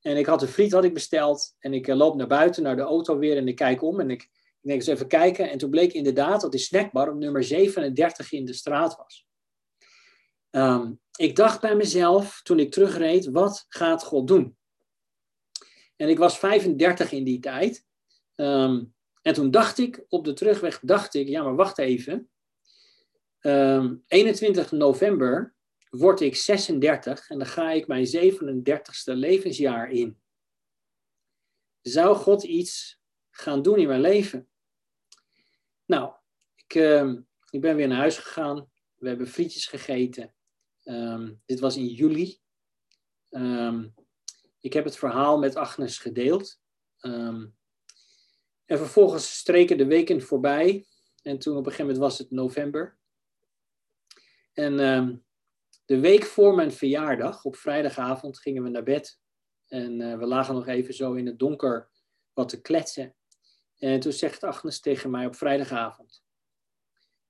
[0.00, 2.76] En ik had de friet had ik besteld en ik eh, loop naar buiten, naar
[2.76, 5.50] de auto weer en ik kijk om en ik, ik denk eens even kijken.
[5.50, 9.25] En toen bleek inderdaad dat die snackbar op nummer 37 in de straat was.
[10.56, 14.56] Um, ik dacht bij mezelf, toen ik terugreed, wat gaat God doen?
[15.96, 17.84] En ik was 35 in die tijd.
[18.34, 22.30] Um, en toen dacht ik, op de terugweg dacht ik, ja maar wacht even.
[23.40, 25.54] Um, 21 november
[25.90, 30.20] word ik 36 en dan ga ik mijn 37ste levensjaar in.
[31.82, 34.48] Zou God iets gaan doen in mijn leven?
[35.84, 36.12] Nou,
[36.54, 36.74] ik,
[37.50, 38.70] ik ben weer naar huis gegaan.
[38.94, 40.35] We hebben frietjes gegeten.
[40.88, 42.40] Um, dit was in juli.
[43.30, 43.94] Um,
[44.60, 46.60] ik heb het verhaal met Agnes gedeeld.
[47.00, 47.56] Um,
[48.64, 50.86] en vervolgens streken de weken voorbij.
[51.22, 52.98] En toen op een gegeven moment was het november.
[54.52, 54.76] En
[55.84, 59.20] de week voor mijn verjaardag, op vrijdagavond, gingen we naar bed.
[59.66, 61.90] En uh, we lagen nog even zo in het donker
[62.32, 63.16] wat te kletsen.
[63.78, 66.24] En toen zegt Agnes tegen mij op vrijdagavond.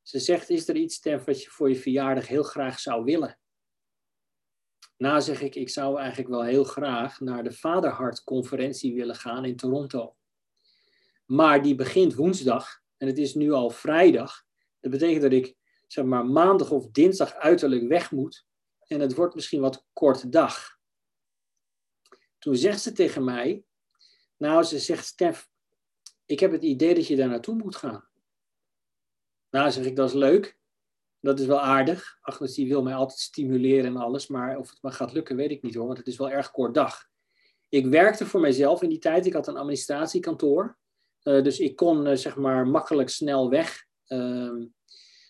[0.03, 3.39] Ze zegt, is er iets, Stef, wat je voor je verjaardag heel graag zou willen?
[4.97, 9.57] Nou zeg ik, ik zou eigenlijk wel heel graag naar de Vaderhart-conferentie willen gaan in
[9.57, 10.17] Toronto.
[11.27, 14.45] Maar die begint woensdag en het is nu al vrijdag.
[14.81, 15.57] Dat betekent dat ik
[15.87, 18.47] zeg maar maandag of dinsdag uiterlijk weg moet.
[18.87, 20.79] En het wordt misschien wat korte dag.
[22.39, 23.65] Toen zegt ze tegen mij,
[24.37, 25.49] nou ze zegt Stef,
[26.25, 28.09] ik heb het idee dat je daar naartoe moet gaan.
[29.51, 30.56] Nou zeg ik, dat is leuk.
[31.27, 32.19] Dat is wel aardig.
[32.21, 34.27] Agnes die wil mij altijd stimuleren en alles.
[34.27, 35.87] Maar of het me gaat lukken, weet ik niet hoor.
[35.87, 37.05] Want het is wel erg kort dag.
[37.69, 39.27] Ik werkte voor mijzelf in die tijd.
[39.27, 40.79] Ik had een administratiekantoor.
[41.23, 43.85] Uh, dus ik kon uh, zeg maar makkelijk snel weg.
[44.09, 44.65] Uh,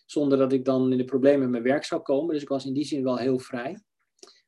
[0.05, 2.33] zonder dat ik dan in de problemen met mijn werk zou komen.
[2.33, 3.79] Dus ik was in die zin wel heel vrij.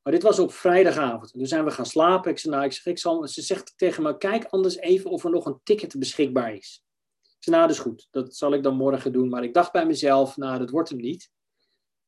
[0.04, 1.32] Maar dit was op vrijdagavond.
[1.32, 2.32] Toen zijn we gaan slapen.
[2.32, 5.24] Ik zei, nou, ik zeg, ik zal, ze zegt tegen me, kijk anders even of
[5.24, 6.84] er nog een ticket beschikbaar is.
[7.22, 8.08] Ik zei, nou, dat is goed.
[8.12, 9.30] Dat zal ik dan morgen doen.
[9.30, 11.30] Maar ik dacht bij mezelf, nou, dat wordt hem niet.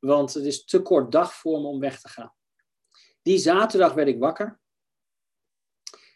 [0.02, 2.34] Want het is te kort dag voor me om weg te gaan.
[3.22, 4.60] Die zaterdag werd ik wakker.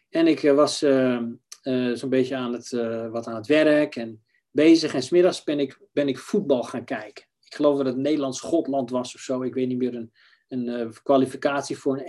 [0.08, 1.22] En ik eh, was uh,
[1.62, 4.94] uh, zo'n beetje aan het, uh, wat aan het werk en bezig.
[4.94, 7.24] En smiddags ben ik, ben ik voetbal gaan kijken.
[7.40, 9.42] Ik geloof dat het Nederlands-Schotland was of zo.
[9.42, 10.12] Ik weet niet meer, een,
[10.48, 12.04] een kwalificatie voor een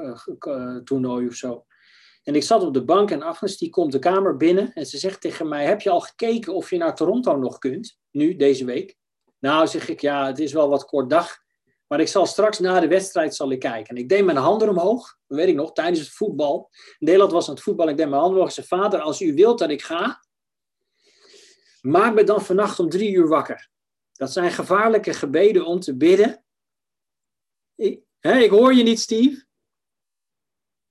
[0.00, 1.66] EK-toernooi of zo.
[2.22, 4.98] En ik zat op de bank en Agnes die komt de kamer binnen en ze
[4.98, 7.98] zegt tegen mij: Heb je al gekeken of je naar Toronto nog kunt?
[8.10, 8.96] Nu, deze week.
[9.42, 11.38] Nou, zeg ik, ja, het is wel wat kort dag.
[11.86, 13.96] Maar ik zal straks na de wedstrijd zal ik kijken.
[13.96, 16.70] En ik deed mijn handen omhoog, dat weet ik nog, tijdens het voetbal.
[16.98, 18.56] Nederland was aan het voetbal, ik deed mijn handen omhoog.
[18.56, 20.24] Ik zei, vader, als u wilt dat ik ga,
[21.80, 23.70] maak me dan vannacht om drie uur wakker.
[24.12, 26.44] Dat zijn gevaarlijke gebeden om te bidden.
[27.74, 29.44] Ik, hè, ik hoor je niet, Steve.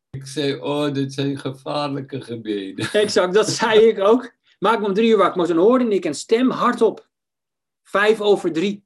[0.10, 2.92] Ik zei, oh, dit zijn gevaarlijke gebeden.
[3.02, 4.34] Exact, dat zei ik ook.
[4.60, 5.38] Maak me om drie uur wakker.
[5.38, 7.10] Maar toen hoorde ik een stem hardop.
[7.92, 8.86] Vijf over drie.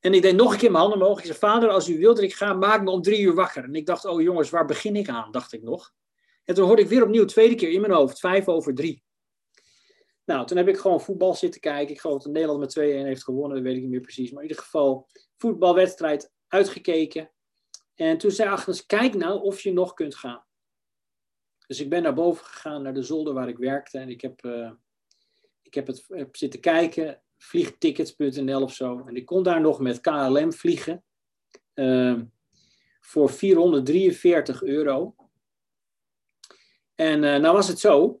[0.00, 1.18] En ik deed nog een keer mijn handen omhoog.
[1.18, 3.64] Ik zei, vader, als u wilt dat ik ga, maak me om drie uur wakker.
[3.64, 5.30] En ik dacht, oh jongens, waar begin ik aan?
[5.30, 5.94] Dacht ik nog.
[6.44, 9.04] En toen hoorde ik weer opnieuw, tweede keer in mijn hoofd, vijf over drie.
[10.24, 11.94] Nou, toen heb ik gewoon voetbal zitten kijken.
[11.94, 14.30] Ik geloof dat Nederland met 2-1 heeft gewonnen, dat weet ik niet meer precies.
[14.30, 17.30] Maar in ieder geval, voetbalwedstrijd uitgekeken.
[17.94, 20.44] En toen zei Agnes, kijk nou of je nog kunt gaan.
[21.66, 23.98] Dus ik ben naar boven gegaan, naar de zolder waar ik werkte.
[23.98, 24.70] En ik heb, uh,
[25.62, 29.04] ik heb het heb zitten kijken, vliegtickets.nl of zo.
[29.06, 31.04] En ik kon daar nog met KLM vliegen.
[31.74, 32.20] Uh,
[33.00, 35.14] voor 443 euro.
[36.94, 38.20] En uh, nou was het zo,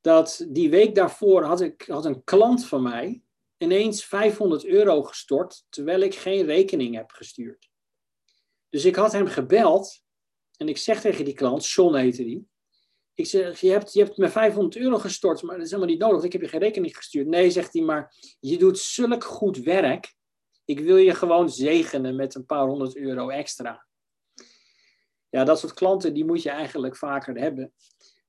[0.00, 3.22] dat die week daarvoor had, ik, had een klant van mij
[3.56, 7.70] ineens 500 euro gestort, terwijl ik geen rekening heb gestuurd.
[8.68, 10.02] Dus ik had hem gebeld
[10.56, 12.48] en ik zeg tegen die klant, John heette die.
[13.16, 16.02] Ik zeg, je hebt, je hebt me 500 euro gestort, maar dat is helemaal niet
[16.02, 16.24] nodig.
[16.24, 17.26] Ik heb je geen rekening gestuurd.
[17.26, 20.14] Nee, zegt hij, maar je doet zulk goed werk.
[20.64, 23.86] Ik wil je gewoon zegenen met een paar honderd euro extra.
[25.28, 27.72] Ja, dat soort klanten, die moet je eigenlijk vaker hebben.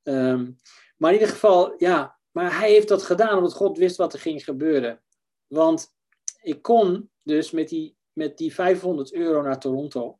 [0.04, 0.58] Um,
[0.98, 4.20] maar in ieder geval, ja, maar hij heeft dat gedaan omdat God wist wat er
[4.20, 5.04] ging gebeuren.
[5.48, 5.96] Want
[6.42, 10.20] ik kon dus met die, met die 500 euro naar Toronto.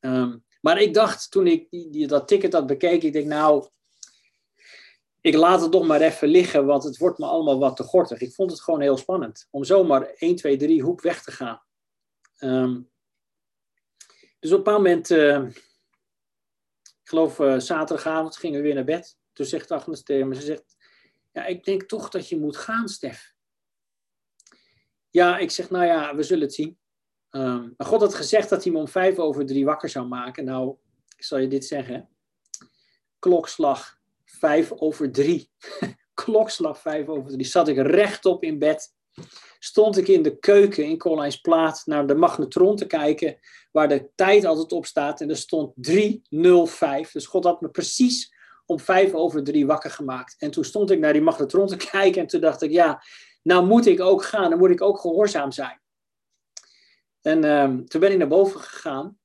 [0.00, 3.68] Um, maar ik dacht toen ik die, dat ticket had bekeken, ik denk nou,
[5.20, 8.20] ik laat het toch maar even liggen, want het wordt me allemaal wat te gortig.
[8.20, 11.62] Ik vond het gewoon heel spannend om zomaar 1, 2, 3 hoep weg te gaan.
[12.38, 12.90] Um,
[14.38, 15.42] dus op een moment, uh,
[16.82, 19.16] ik geloof uh, zaterdagavond, gingen we weer naar bed.
[19.32, 20.76] Toen zegt Agnes tegen me, ze zegt,
[21.32, 23.34] ja, ik denk toch dat je moet gaan, Stef.
[25.10, 26.78] Ja, ik zeg, nou ja, we zullen het zien.
[27.36, 30.44] Um, maar God had gezegd dat hij me om vijf over drie wakker zou maken.
[30.44, 30.76] Nou,
[31.16, 32.08] ik zal je dit zeggen.
[33.18, 35.50] Klokslag vijf over drie.
[36.24, 37.44] Klokslag vijf over drie.
[37.44, 38.94] Zat ik rechtop in bed.
[39.58, 43.38] Stond ik in de keuken in Plaat naar de magnetron te kijken.
[43.72, 45.20] Waar de tijd altijd op staat.
[45.20, 47.10] En er stond 305.
[47.10, 48.34] Dus God had me precies
[48.66, 50.34] om vijf over drie wakker gemaakt.
[50.38, 53.02] En toen stond ik naar die magnetron te kijken en toen dacht ik, ja,
[53.42, 55.82] nou moet ik ook gaan, dan moet ik ook gehoorzaam zijn.
[57.24, 59.18] En um, toen ben ik naar boven gegaan,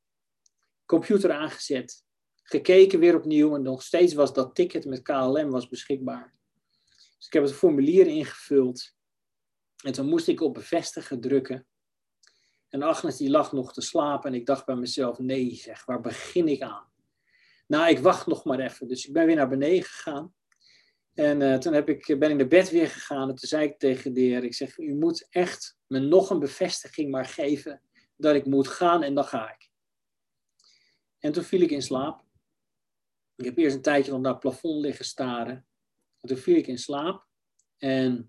[0.86, 2.04] computer aangezet,
[2.44, 6.36] gekeken weer opnieuw en nog steeds was dat ticket met KLM was beschikbaar.
[7.18, 8.94] Dus ik heb het formulier ingevuld
[9.84, 11.68] en toen moest ik op bevestigen drukken.
[12.70, 16.02] En Agnes die lag nog te slapen en ik dacht bij mezelf, nee zeg, waar
[16.02, 16.90] begin ik aan?
[17.70, 18.88] nou, ik wacht nog maar even.
[18.88, 20.34] Dus ik ben weer naar beneden gegaan.
[21.14, 23.30] En uh, toen heb ik, ben ik naar bed weer gegaan.
[23.30, 26.40] En toen zei ik tegen de heer, ik zeg, u moet echt me nog een
[26.40, 27.82] bevestiging maar geven
[28.20, 29.72] dat ik moet gaan en dan ga ik.
[31.20, 32.24] En toen viel ik in slaap.
[33.36, 35.68] Ik heb eerst een tijdje op dat plafond liggen staren.
[36.20, 37.28] En toen viel ik in slaap.
[37.78, 38.28] En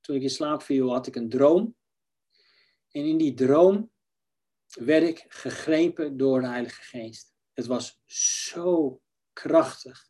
[0.00, 1.76] toen ik in slaap viel, had ik een droom.
[2.90, 3.92] En in die droom
[4.66, 7.34] werd ik gegrepen door de Heilige Geest.
[7.52, 8.00] Het was
[8.46, 9.02] zo
[9.32, 10.09] krachtig.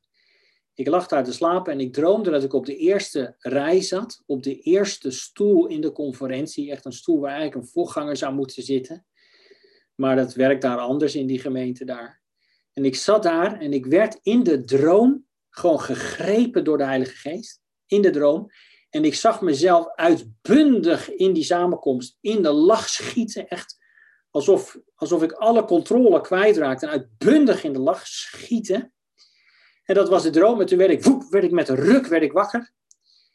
[0.80, 4.22] Ik lag daar te slapen en ik droomde dat ik op de eerste rij zat,
[4.26, 6.70] op de eerste stoel in de conferentie.
[6.70, 9.06] Echt een stoel waar eigenlijk een voorganger zou moeten zitten.
[9.94, 12.22] Maar dat werkt daar anders in die gemeente daar.
[12.72, 17.16] En ik zat daar en ik werd in de droom gewoon gegrepen door de Heilige
[17.16, 17.60] Geest.
[17.86, 18.46] In de droom.
[18.90, 23.48] En ik zag mezelf uitbundig in die samenkomst, in de lach schieten.
[23.48, 23.78] Echt
[24.30, 28.92] alsof, alsof ik alle controle kwijtraakte en uitbundig in de lach schieten.
[29.90, 30.60] En dat was de droom.
[30.60, 32.72] En toen werd ik, woep, werd ik met een ruk werd ik wakker.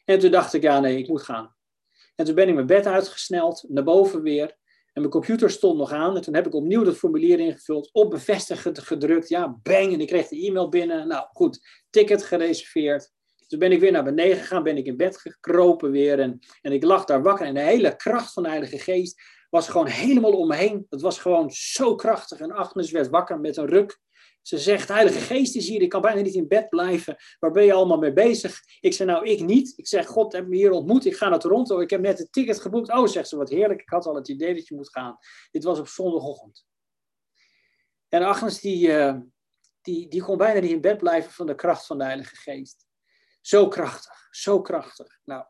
[0.04, 1.54] En toen dacht ik, ja nee, ik moet gaan.
[2.14, 4.56] En toen ben ik mijn bed uitgesneld, naar boven weer.
[4.92, 6.16] En mijn computer stond nog aan.
[6.16, 9.28] En toen heb ik opnieuw dat formulier ingevuld, op bevestigen gedrukt.
[9.28, 9.92] Ja, bang.
[9.92, 11.08] En ik kreeg de e-mail binnen.
[11.08, 13.10] Nou goed, ticket gereserveerd.
[13.46, 16.20] Toen ben ik weer naar beneden gegaan, ben ik in bed gekropen weer.
[16.20, 17.46] En, en ik lag daar wakker.
[17.46, 20.86] En de hele kracht van de Heilige Geest was gewoon helemaal om me heen.
[20.90, 22.40] Het was gewoon zo krachtig.
[22.40, 23.98] En Agnes werd wakker met een ruk.
[24.46, 27.16] Ze zegt, Heilige Geest is hier, ik kan bijna niet in bed blijven.
[27.38, 28.62] Waar ben je allemaal mee bezig?
[28.80, 29.72] Ik zei, nou, ik niet.
[29.76, 31.80] Ik zeg, God heb me hier ontmoet, ik ga naar Toronto.
[31.80, 32.92] Ik heb net een ticket geboekt.
[32.92, 33.80] Oh, zegt ze, wat heerlijk.
[33.80, 35.18] Ik had al het idee dat je moet gaan.
[35.50, 36.66] Dit was op zondagochtend.
[38.08, 39.16] En Agnes, die, uh,
[39.80, 42.86] die, die kon bijna niet in bed blijven van de kracht van de Heilige Geest.
[43.40, 45.18] Zo krachtig, zo krachtig.
[45.24, 45.44] Nou,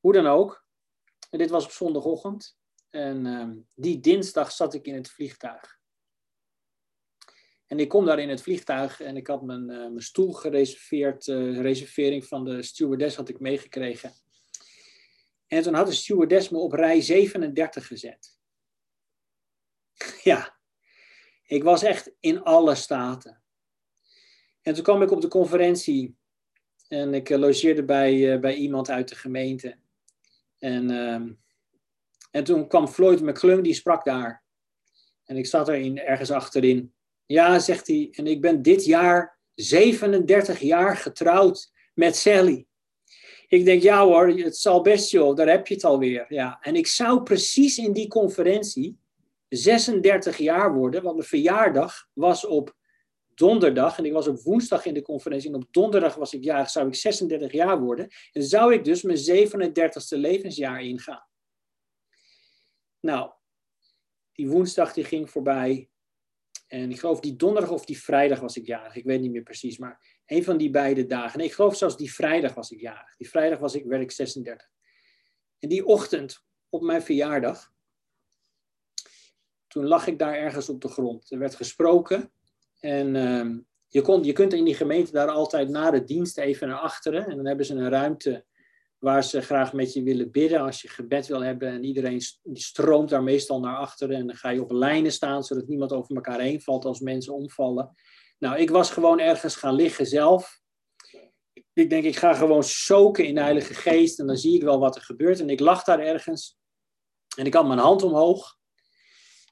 [0.00, 0.64] hoe dan ook.
[1.30, 2.58] En dit was op zondagochtend.
[2.90, 5.77] En ehm, die dinsdag zat ik in het vliegtuig.
[7.68, 11.26] En ik kom daar in het vliegtuig en ik had mijn, eh, mijn stoel gereserveerd.
[11.26, 14.12] Uh, reservering van de stewardess had ik meegekregen.
[15.46, 18.38] En toen had de stewardess me op rij 37 gezet.
[20.22, 20.58] ja,
[21.44, 23.42] ik was echt in alle staten.
[24.62, 26.16] En toen kwam ik op de conferentie
[26.88, 29.78] en ik eh, logeerde bij, bij iemand uit de gemeente.
[30.58, 31.32] En, uh,
[32.30, 34.44] en toen kwam Floyd McClung, die sprak daar.
[35.24, 36.92] En ik zat er ergens achterin.
[37.28, 42.66] Ja, zegt hij, en ik ben dit jaar 37 jaar getrouwd met Sally.
[43.48, 46.26] Ik denk, ja hoor, het zal best joh, daar heb je het alweer.
[46.28, 46.58] Ja.
[46.60, 48.98] En ik zou precies in die conferentie
[49.48, 52.76] 36 jaar worden, want mijn verjaardag was op
[53.34, 56.70] donderdag en ik was op woensdag in de conferentie en op donderdag was ik jarig,
[56.70, 61.26] zou ik 36 jaar worden en zou ik dus mijn 37ste levensjaar ingaan.
[63.00, 63.30] Nou,
[64.32, 65.88] die woensdag die ging voorbij
[66.68, 69.42] en ik geloof die donderdag of die vrijdag was ik jarig, ik weet niet meer
[69.42, 71.38] precies, maar een van die beide dagen.
[71.38, 73.16] Nee, ik geloof zelfs die vrijdag was ik jarig.
[73.16, 74.70] Die vrijdag was ik, werd ik 36.
[75.58, 77.72] En die ochtend op mijn verjaardag,
[79.66, 81.30] toen lag ik daar ergens op de grond.
[81.30, 82.32] Er werd gesproken
[82.80, 86.68] en uh, je, kon, je kunt in die gemeente daar altijd na de dienst even
[86.68, 87.26] naar achteren.
[87.26, 88.44] En dan hebben ze een ruimte
[88.98, 90.60] waar ze graag met je willen bidden.
[90.60, 92.20] Als je gebed wil hebben en iedereen
[92.52, 94.16] stroomt daar meestal naar achteren.
[94.16, 97.34] En dan ga je op lijnen staan zodat niemand over elkaar heen valt als mensen
[97.34, 97.94] omvallen.
[98.38, 100.60] Nou, ik was gewoon ergens gaan liggen zelf.
[101.72, 104.78] Ik denk, ik ga gewoon soken in de Heilige Geest en dan zie ik wel
[104.78, 105.40] wat er gebeurt.
[105.40, 106.58] En ik lag daar ergens
[107.36, 108.56] en ik had mijn hand omhoog.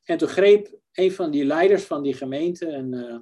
[0.05, 3.17] En toen greep een van die leiders van die gemeente, en, uh,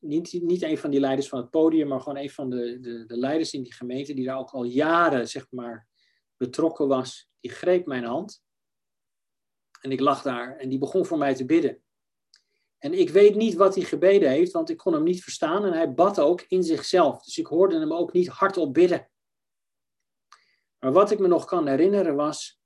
[0.00, 3.06] niet, niet een van die leiders van het podium, maar gewoon een van de, de,
[3.06, 5.88] de leiders in die gemeente, die daar ook al jaren zeg maar,
[6.36, 8.42] betrokken was, die greep mijn hand.
[9.80, 11.82] En ik lag daar en die begon voor mij te bidden.
[12.78, 15.72] En ik weet niet wat hij gebeden heeft, want ik kon hem niet verstaan en
[15.72, 17.22] hij bad ook in zichzelf.
[17.22, 19.10] Dus ik hoorde hem ook niet hardop bidden.
[20.78, 22.60] Maar wat ik me nog kan herinneren was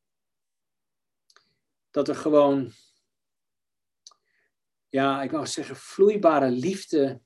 [1.90, 2.72] dat er gewoon
[4.92, 7.22] ja, ik wou zeggen, vloeibare liefde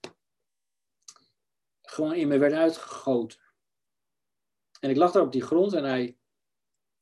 [1.83, 3.41] gewoon in me werd uitgegoten.
[4.81, 6.19] En ik lag daar op die grond en hij,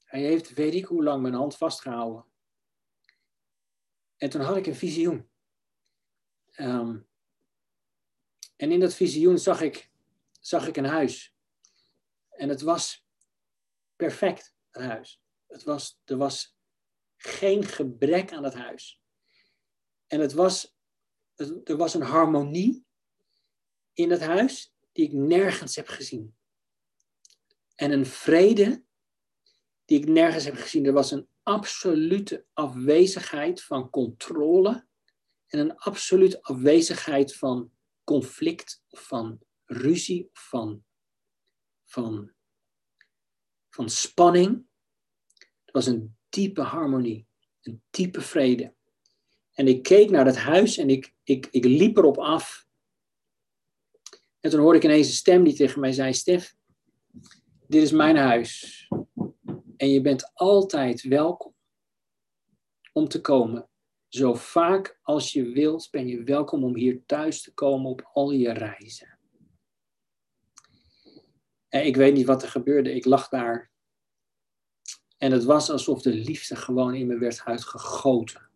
[0.05, 2.24] hij heeft, weet ik hoe lang, mijn hand vastgehouden.
[4.16, 5.31] En toen had ik een visioen.
[6.50, 6.98] Ehm,
[8.57, 9.90] en in dat visioen zag ik,
[10.40, 11.35] zag ik een huis.
[12.31, 13.07] En het was
[13.96, 15.22] perfect, het huis.
[15.46, 16.57] Het was, er was
[17.16, 19.04] geen gebrek aan het huis.
[20.07, 20.77] En het was,
[21.64, 22.87] er was een harmonie
[23.93, 26.37] in het huis die ik nergens heb gezien.
[27.75, 28.85] En een vrede
[29.85, 30.87] die ik nergens heb gezien.
[30.87, 34.87] Er was een absolute afwezigheid van controle
[35.47, 37.73] en een absolute afwezigheid van
[38.05, 40.85] conflict van ruzie van,
[41.85, 42.33] van,
[43.71, 44.67] van spanning.
[45.64, 47.27] Het was een diepe harmonie,
[47.61, 48.75] een diepe vrede.
[49.55, 52.67] En ik keek naar dat huis en ik, ik, ik liep erop af.
[54.40, 56.57] En toen hoorde ik ineens een stem die tegen mij zei: Stef,
[57.67, 58.88] dit is mijn huis.
[59.77, 61.55] En je bent altijd welkom
[62.93, 63.69] om te komen.
[64.09, 68.31] Zo vaak als je wilt, ben je welkom om hier thuis te komen op al
[68.31, 69.19] je reizen.
[71.69, 72.95] En ik weet niet wat er gebeurde.
[72.95, 73.71] Ik lag daar.
[75.17, 78.51] En het was alsof de liefde gewoon in me werd uitgegoten.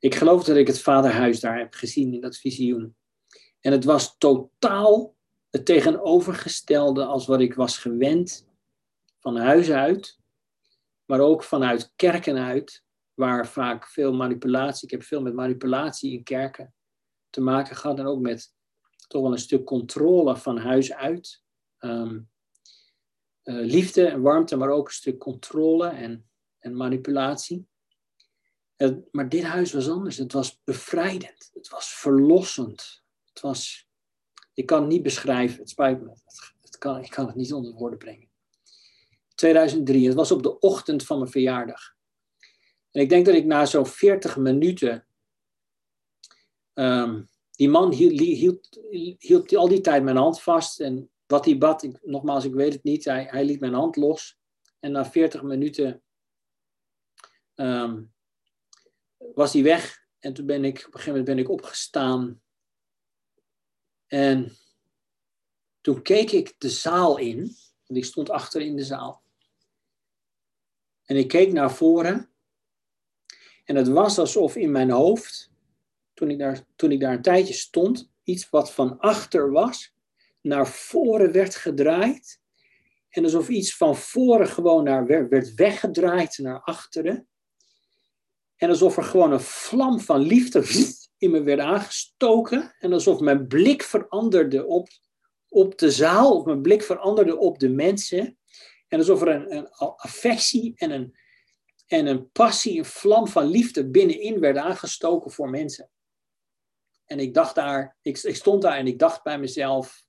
[0.00, 2.96] Ik geloof dat ik het vaderhuis daar heb gezien in dat visioen.
[3.60, 5.16] En het was totaal
[5.50, 8.48] het tegenovergestelde als wat ik was gewend
[9.18, 10.18] van huis uit,
[11.04, 12.84] maar ook vanuit kerken uit,
[13.14, 16.74] waar vaak veel manipulatie, ik heb veel met manipulatie in kerken
[17.30, 18.54] te maken gehad en ook met
[19.08, 21.42] toch wel een stuk controle van huis uit.
[21.78, 22.30] Um,
[23.42, 27.68] liefde en warmte, maar ook een stuk controle en, en manipulatie
[29.10, 30.16] maar dit huis was anders.
[30.16, 31.50] Het was bevrijdend.
[31.52, 33.02] Het was verlossend.
[33.24, 33.88] Het was,
[34.54, 35.58] ik kan het niet beschrijven.
[35.58, 36.12] Het spijt me.
[36.78, 38.30] Kan, ik kan het niet onder woorden brengen.
[39.34, 40.06] 2003.
[40.06, 41.94] Het was op de ochtend van mijn verjaardag.
[42.90, 45.06] En ik denk dat ik na zo'n 40 minuten.
[46.74, 48.20] Um, die man hield,
[49.18, 50.80] hield, al die tijd mijn hand vast.
[50.80, 53.04] En wat hij bad, nogmaals, ik weet het niet.
[53.04, 54.38] Hij, hij liet mijn hand los.
[54.78, 56.02] En na 40 minuten
[57.54, 58.12] um,
[59.34, 60.04] was hij weg.
[60.18, 62.42] En toen ben ik, op een gegeven moment ben ik opgestaan.
[64.06, 64.56] En
[65.80, 67.56] toen keek ik de zaal in.
[67.86, 69.22] Want ik stond achter in de zaal.
[71.04, 72.30] En ik keek naar voren.
[73.64, 75.50] En het was alsof in mijn hoofd,
[76.14, 79.94] toen ik daar, toen ik daar een tijdje stond, iets wat van achter was,
[80.40, 82.40] naar voren werd gedraaid.
[83.08, 87.28] En alsof iets van voren gewoon naar, werd weggedraaid naar achteren.
[88.60, 90.64] En alsof er gewoon een vlam van liefde
[91.18, 92.74] in me werd aangestoken.
[92.78, 94.88] En alsof mijn blik veranderde op,
[95.48, 98.38] op de zaal, of mijn blik veranderde op de mensen.
[98.88, 101.16] En alsof er een, een affectie en een,
[101.86, 105.90] en een passie, een vlam van liefde binnenin werd aangestoken voor mensen.
[107.04, 110.04] En ik dacht daar, ik, ik stond daar en ik dacht bij mezelf,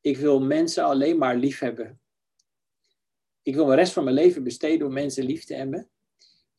[0.00, 2.00] ik wil mensen alleen maar lief hebben.
[3.42, 5.90] Ik wil de rest van mijn leven besteden om mensen lief te hebben.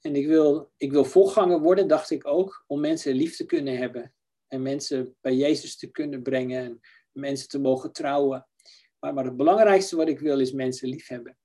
[0.02, 3.78] En ik wil, ik wil volganger worden, dacht ik ook, om mensen lief te kunnen
[3.78, 4.14] hebben.
[4.48, 6.80] En mensen bij Jezus te kunnen brengen en
[7.12, 8.48] mensen te mogen trouwen.
[9.00, 11.38] Maar, maar het belangrijkste wat ik wil is mensen lief hebben.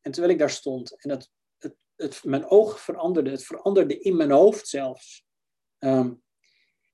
[0.00, 4.16] En terwijl ik daar stond en dat, het, het, mijn ogen veranderden, het veranderde in
[4.16, 5.26] mijn hoofd zelfs.
[5.78, 6.14] Ehm,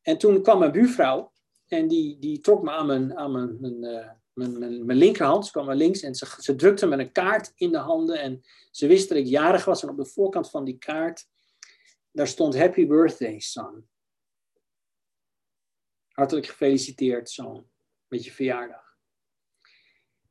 [0.03, 1.33] en toen kwam mijn buurvrouw
[1.67, 5.47] en die, die trok me aan mijn, aan mijn, mijn, uh, mijn, linkerhand.
[5.47, 8.21] Ze kwam naar links en ze, ze drukte me een kaart in de handen.
[8.21, 9.83] En ze wist dat ik jarig was.
[9.83, 11.29] En op de voorkant van die kaart,
[12.11, 13.89] daar stond Happy Birthday, son.
[16.09, 17.71] Hartelijk gefeliciteerd, son,
[18.09, 18.97] met je verjaardag.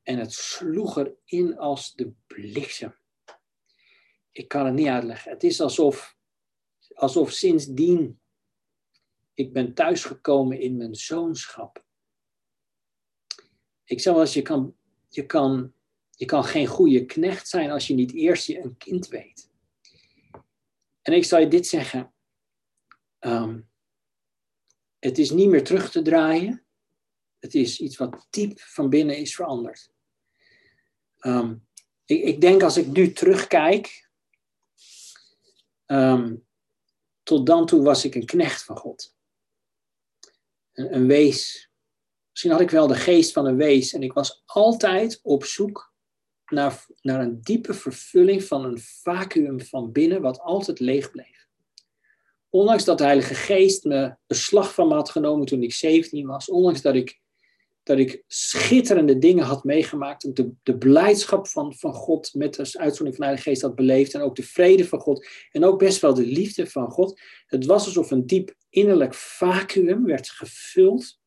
[0.03, 2.95] En het sloeg erin als de bliksem.
[4.31, 5.31] Ik kan het niet uitleggen.
[5.31, 6.17] Het is alsof,
[6.93, 8.21] alsof sindsdien
[9.33, 11.82] ik ben thuisgekomen in mijn zoonschap.
[13.85, 14.75] Ik zeg wel eens, je kan,
[15.09, 15.73] je, kan,
[16.09, 19.51] je kan geen goede knecht zijn als je niet eerst je een kind weet.
[21.01, 22.13] En ik zal je dit zeggen.
[23.19, 23.59] Ehm,
[24.99, 26.63] het is niet meer terug te draaien.
[27.39, 29.91] Het is iets wat diep van binnen is veranderd.
[31.19, 31.55] Ehm,
[32.05, 34.09] ik, ik, denk als ik nu terugkijk.
[35.85, 36.45] Um,
[37.23, 39.13] tot dan toe was ik een knecht van God
[40.73, 41.71] een, een wees.
[42.33, 43.93] Misschien had ik wel de geest van een wees.
[43.93, 45.93] En ik was altijd op zoek
[46.45, 51.47] naar, naar een diepe vervulling van een vacuüm van binnen, wat altijd leeg bleef.
[52.49, 56.49] Ondanks dat de Heilige Geest me beslag van me had genomen toen ik 17 was,
[56.49, 57.19] ondanks dat ik,
[57.83, 62.97] dat ik schitterende dingen had meegemaakt, de, de blijdschap van, van God met de uitzondering
[62.97, 66.01] van de Heilige Geest had beleefd, en ook de vrede van God, en ook best
[66.01, 67.21] wel de liefde van God.
[67.47, 71.21] Het was alsof een diep innerlijk vacuüm werd gevuld,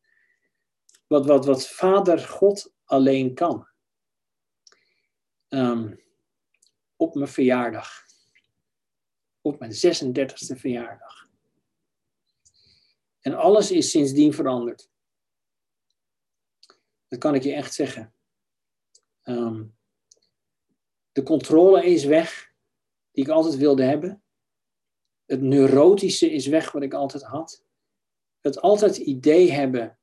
[1.07, 3.67] wat, wat, wat Vader God alleen kan.
[5.47, 5.95] Ehm,
[6.95, 8.05] op mijn verjaardag.
[9.41, 11.29] Op mijn 36e verjaardag.
[13.19, 14.89] En alles is sindsdien veranderd.
[17.07, 18.13] Dat kan ik je echt zeggen.
[19.21, 19.65] Ehm,
[21.11, 22.53] de controle is weg,
[23.11, 24.23] die ik altijd wilde hebben.
[25.25, 27.63] Het neurotische is weg wat ik altijd had.
[28.41, 29.97] Het altijd idee hebben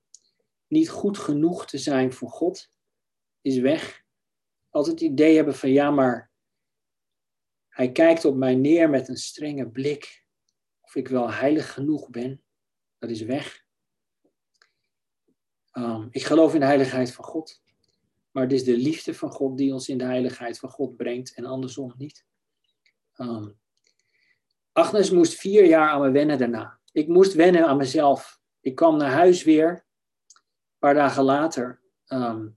[0.75, 2.69] niet goed genoeg te zijn voor God
[3.41, 4.03] is weg.
[4.71, 6.31] Altijd het idee hebben van ja, maar
[7.69, 10.27] hij kijkt op mij neer met een strenge blik.
[10.81, 12.43] Of ik wel heilig genoeg ben,
[12.99, 13.65] dat is weg.
[15.73, 17.63] Um, ik geloof in de heiligheid van God.
[18.31, 21.35] Maar het is de liefde van God die ons in de heiligheid van God brengt
[21.35, 22.27] en andersom niet.
[23.17, 23.59] Um,
[24.73, 26.81] Agnes moest vier jaar aan me wennen daarna.
[26.93, 28.41] Ik moest wennen aan mezelf.
[28.61, 29.84] Ik kwam naar huis weer,
[30.85, 31.81] paar dagen later.
[32.07, 32.49] Ehm,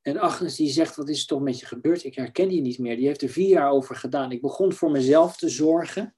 [0.00, 2.04] en Agnes die zegt, wat is er toch met je gebeurd?
[2.04, 2.96] Ik herken je niet meer.
[2.96, 4.32] Die heeft er vier jaar over gedaan.
[4.32, 6.16] Ik begon voor mezelf te zorgen.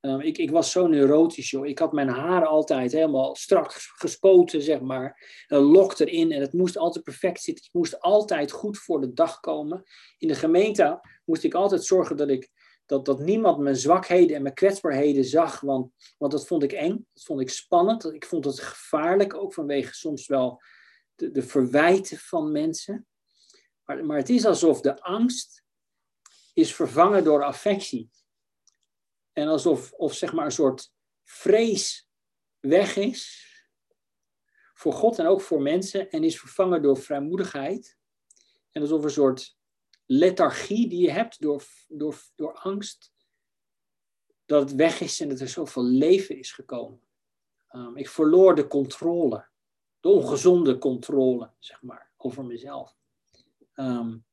[0.00, 1.66] Um, ik, ik, was zo neurotisch, joh.
[1.66, 5.44] Ik had mijn haren altijd helemaal strak gespoten, zeg maar.
[5.46, 7.64] Een lok erin en het moest altijd perfect zitten.
[7.64, 9.82] Ik moest altijd goed voor de dag komen.
[10.18, 12.50] In de gemeente moest ik altijd zorgen dat ik
[12.86, 17.06] dat, dat niemand mijn zwakheden en mijn kwetsbaarheden zag, want, want dat vond ik eng,
[17.12, 20.62] dat vond ik spannend, ik vond het gevaarlijk, ook vanwege soms wel
[21.14, 23.06] de, de verwijten van mensen.
[23.84, 25.64] Maar, maar het is alsof de angst
[26.52, 28.10] is vervangen door affectie.
[29.32, 30.92] En alsof of zeg maar een soort
[31.24, 32.08] vrees
[32.60, 33.50] weg is
[34.74, 37.98] voor God en ook voor mensen en is vervangen door vrijmoedigheid.
[38.70, 39.56] En alsof een soort
[40.12, 43.12] lethargie die je hebt door, door, door angst,
[44.44, 47.02] dat het weg is en dat er zoveel leven is gekomen.
[47.70, 49.48] Um, ik verloor de controle,
[50.00, 52.96] de ongezonde controle, zeg maar, over mezelf.
[53.74, 54.24] Um,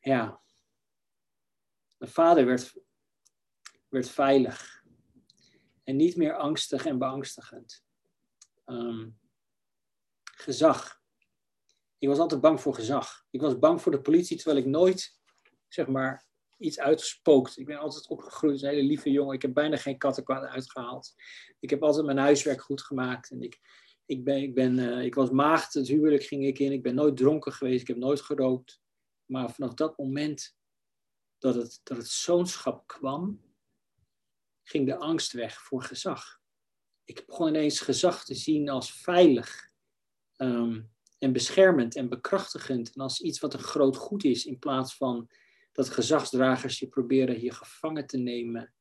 [0.00, 0.40] ja,
[1.96, 2.74] mijn vader werd,
[3.88, 4.84] werd veilig
[5.84, 7.84] en niet meer angstig en beangstigend.
[8.64, 9.18] Um,
[10.22, 10.97] gezag
[11.98, 13.24] ik was altijd bang voor gezag.
[13.30, 15.18] Ik was bang voor de politie, terwijl ik nooit,
[15.68, 16.26] zeg maar,
[16.58, 17.58] iets uitgespookt.
[17.58, 19.34] Ik ben altijd opgegroeid als een hele lieve jongen.
[19.34, 21.14] Ik heb bijna geen kattenkwaad uitgehaald.
[21.60, 23.30] Ik heb altijd mijn huiswerk goed gemaakt.
[23.30, 23.60] En ik,
[24.06, 26.72] ik, ben, ik, ben, eh, ik was maagd, het huwelijk ging ik in.
[26.72, 28.80] Ik ben nooit dronken geweest, ik heb nooit gerookt.
[29.24, 30.56] Maar vanaf dat moment
[31.38, 33.42] dat het, dat het zoonschap kwam,
[34.62, 36.40] ging de angst weg voor gezag.
[37.04, 39.70] Ik begon ineens gezag te zien als veilig
[40.36, 40.80] ehm,
[41.18, 42.94] en beschermend en bekrachtigend.
[42.94, 45.30] En als iets wat een groot goed is, in plaats van
[45.72, 48.74] dat gezagsdragers je proberen hier gevangen te nemen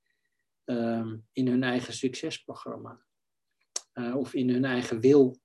[0.63, 3.05] ehm, in hun eigen succesprogramma.
[3.93, 5.39] Uh, of in hun eigen wil.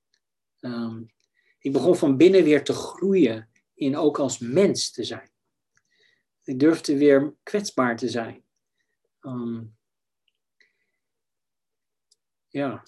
[0.59, 1.11] Um,
[1.59, 5.31] ik begon van binnen weer te groeien in ook als mens te zijn.
[6.43, 8.43] Ik durfde weer kwetsbaar te zijn.
[9.21, 9.75] Um,
[12.47, 12.83] ja,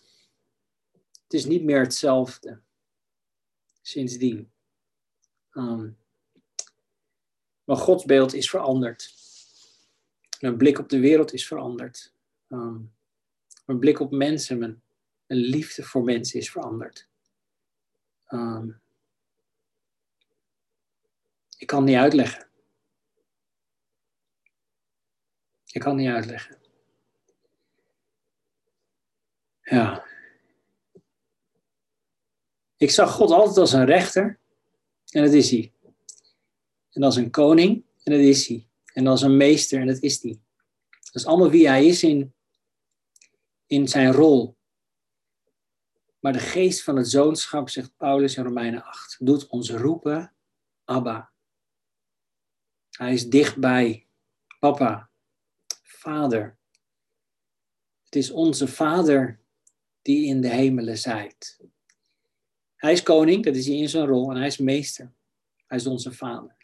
[1.24, 2.64] het is niet meer hetzelfde
[3.88, 4.52] sindsdien.
[5.52, 5.98] Um,
[7.64, 9.14] maar Gods beeld is veranderd.
[10.40, 12.14] Mijn blik op de wereld is veranderd.
[12.50, 12.94] Um,
[13.66, 14.82] mijn blik op mensen, mijn,
[15.26, 17.08] mijn, liefde voor mensen is veranderd.
[18.30, 18.82] Um,
[21.58, 22.48] ik kan het niet uitleggen.
[25.66, 26.58] Ik kan niet uitleggen.
[29.62, 30.06] Ja.
[32.78, 34.40] Ik zag God altijd als een rechter.
[35.10, 35.74] En dat is hij.
[36.92, 37.84] En als een koning.
[38.04, 38.68] En dat is hij.
[38.94, 39.80] En als een meester.
[39.80, 40.40] En dat is hij.
[40.90, 42.34] Dat is allemaal wie hij is in,
[43.68, 44.56] in zijn rol.
[46.20, 50.34] Maar de geest van het zoonschap, zegt Paulus in Romeinen 8, doet ons roepen,
[50.84, 51.32] Abba.
[52.90, 54.08] Hij is dichtbij,
[54.60, 55.10] papa,
[55.84, 56.58] vader.
[58.04, 59.40] Het is onze vader
[60.02, 61.60] die in de hemelen zijt.
[62.86, 65.14] Hij is koning, dat is hij in zijn rol, en hij is meester.
[65.66, 66.56] Hij is onze vader.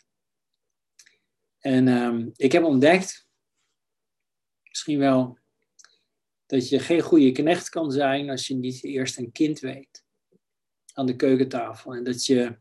[1.60, 3.28] En um, ik heb ontdekt,
[4.64, 5.38] misschien wel,
[6.46, 10.06] dat je geen goede knecht kan zijn als je niet eerst een kind weet
[10.94, 11.94] aan de keukentafel.
[11.94, 12.58] En dat je,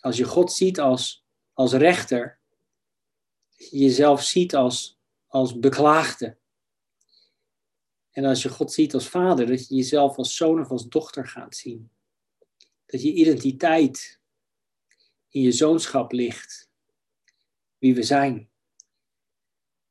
[0.00, 2.38] als je God ziet als, als rechter,
[3.56, 6.36] je jezelf ziet als, als beklaagde.
[8.10, 11.28] En als je God ziet als vader, dat je jezelf als zoon of als dochter
[11.28, 11.90] gaat zien.
[12.90, 14.20] Dat je identiteit
[15.28, 16.68] in je zoonschap ligt.
[17.78, 18.50] Wie we zijn.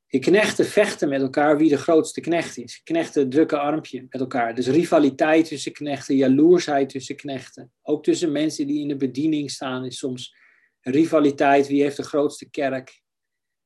[0.06, 2.84] Je knechten vechten met elkaar wie de grootste knecht is.
[2.84, 4.56] Knechten drukken armpje met elkaar.
[4.56, 7.72] Dus rivaliteit tussen knechten, jaloersheid tussen knechten.
[7.82, 10.36] Ook tussen mensen die in de bediening staan is soms
[10.82, 11.68] rivaliteit.
[11.68, 13.02] Wie heeft de grootste kerk?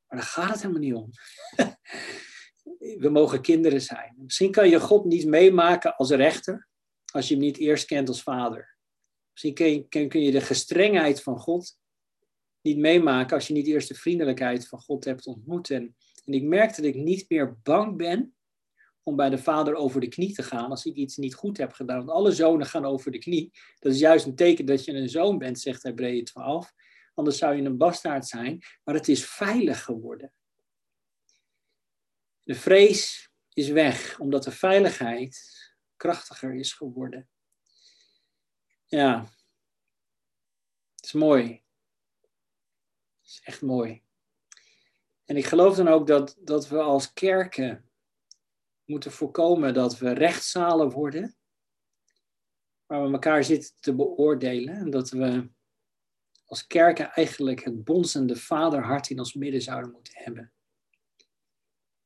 [0.08, 1.10] Maar daar gaat het helemaal niet om.
[3.04, 4.16] we mogen kinderen zijn.
[4.18, 6.68] Misschien kan je God niet meemaken als rechter,
[7.12, 8.73] als je hem niet eerst kent als vader.
[9.34, 11.78] Misschien kun je, kun je de gestrengheid van God
[12.62, 15.70] niet meemaken als je niet eerst de vriendelijkheid van God hebt ontmoet.
[15.70, 18.36] En, ik merk dat ik niet meer bang ben
[19.04, 21.72] om bij de vader over de knie te gaan als ik iets niet goed heb
[21.72, 21.98] gedaan.
[21.98, 23.52] Want alle zonen gaan over de knie.
[23.80, 26.74] Dat is juist een teken dat je een zoon bent, zegt Hebreeën 12.
[27.14, 28.62] Anders zou je een bastaard zijn.
[28.84, 30.34] Maar het is veilig geworden.
[32.44, 35.42] De vrees is weg, omdat de veiligheid
[35.96, 37.30] krachtiger is geworden.
[38.94, 39.28] Ja,
[40.96, 41.64] het is mooi.
[43.22, 44.04] Het is echt mooi.
[45.26, 47.90] En ik geloof dan ook dat, dat we als kerken
[48.86, 51.36] moeten voorkomen dat we rechtszalen worden,
[52.86, 55.50] waar we elkaar zitten te beoordelen en dat we
[56.46, 60.54] als kerken eigenlijk het bonzende vaderhart in ons midden zouden moeten hebben.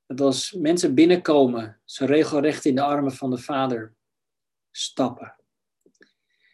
[0.06, 3.96] Dat als mensen binnenkomen, ze regelrecht in de armen van de Vader
[4.72, 5.47] stappen.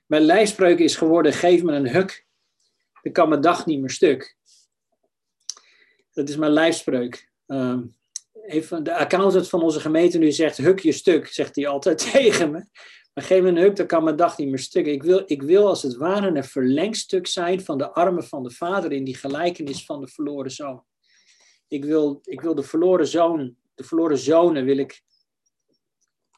[0.06, 2.26] Mijn lijfspreuk is geworden: geef me een huk,
[3.01, 4.38] dan kan mijn dag niet meer stuk.
[6.12, 7.32] Dat is mijn lijfspreuk.
[8.45, 12.51] Even de accountant van onze gemeente nu zegt: huk je stuk, zegt hij altijd tegen
[12.51, 12.66] me.
[13.14, 14.86] Maar geef me een huk, dan kan mijn dag niet meer stuk.
[14.86, 18.51] Ik wil, ik wil als het ware een verlengstuk zijn van de armen van de
[18.51, 20.84] Vader in die gelijkenis van de verloren zoon.
[21.68, 25.01] Ik wil, ik wil de verloren zoon, de verloren zonen wil ik,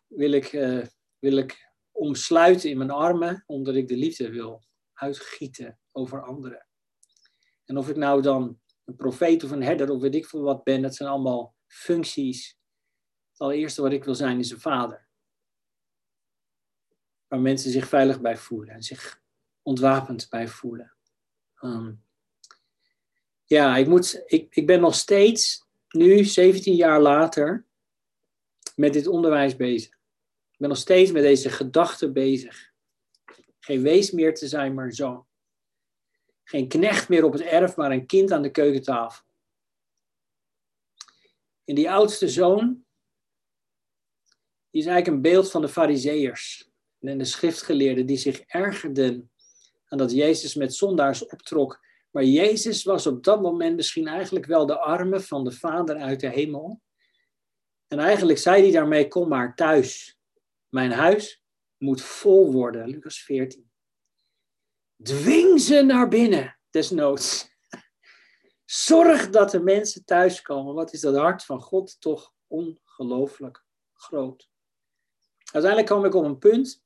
[0.07, 0.85] wil ik, uh,
[1.19, 1.64] wil ik
[1.95, 6.67] omsluiten in mijn armen, omdat ik de liefde wil uitgieten over anderen.
[7.65, 10.63] En of ik nou dan een profeet of een herder of weet ik veel wat
[10.63, 12.57] ben, dat zijn allemaal functies.
[13.31, 15.07] Het allereerste wat ik wil zijn is een vader.
[17.27, 19.21] Waar mensen zich veilig bij voelen en zich
[19.61, 20.95] ontwapend bij voelen.
[21.61, 22.03] Um,
[23.45, 27.65] ja, ik, moet, ik, ik ben nog steeds, nu 17 jaar later,
[28.75, 29.97] met dit onderwijs bezig.
[30.55, 32.71] Ik ben nog steeds met deze gedachten bezig.
[33.59, 35.25] Geen wees meer te zijn, maar zoon.
[36.43, 39.23] Geen knecht meer op het erf, maar een kind aan de keukentafel.
[41.65, 42.85] En die oudste zoon,
[44.69, 49.31] die is eigenlijk een beeld van de fariseërs en de schriftgeleerden die zich ergerden
[49.87, 51.79] aan dat Jezus met zondaars optrok.
[52.11, 56.19] Maar Jezus was op dat moment misschien eigenlijk wel de arme van de Vader uit
[56.19, 56.81] de hemel.
[57.87, 60.14] En eigenlijk zei hij daarmee, kom maar thuis.
[60.75, 61.43] Mijn huis
[61.77, 63.71] moet vol worden, Lucas 14.
[65.03, 67.47] Dwing ze naar binnen, desnoods.
[68.65, 70.73] Zorg dat de mensen thuiskomen.
[70.73, 74.49] Wat is dat hart van God toch ongelooflijk groot.
[75.51, 76.83] Uiteindelijk kwam ik op een punt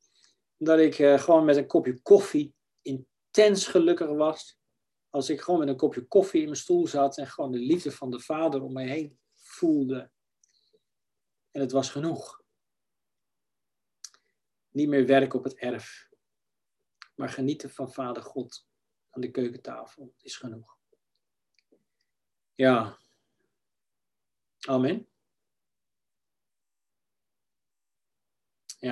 [0.58, 4.60] dat ik uh, gewoon met een kopje koffie intens gelukkig was.
[5.10, 7.92] Als ik gewoon met een kopje koffie in mijn stoel zat en gewoon de liefde
[7.92, 10.12] van de Vader om mij heen voelde.
[11.52, 12.39] En het was genoeg.
[14.70, 16.10] Niet meer werk op het erf,
[17.16, 18.68] maar genieten van Vader God
[19.10, 20.78] aan de keukentafel is genoeg.
[22.54, 22.98] Ja.
[24.68, 25.08] Amen.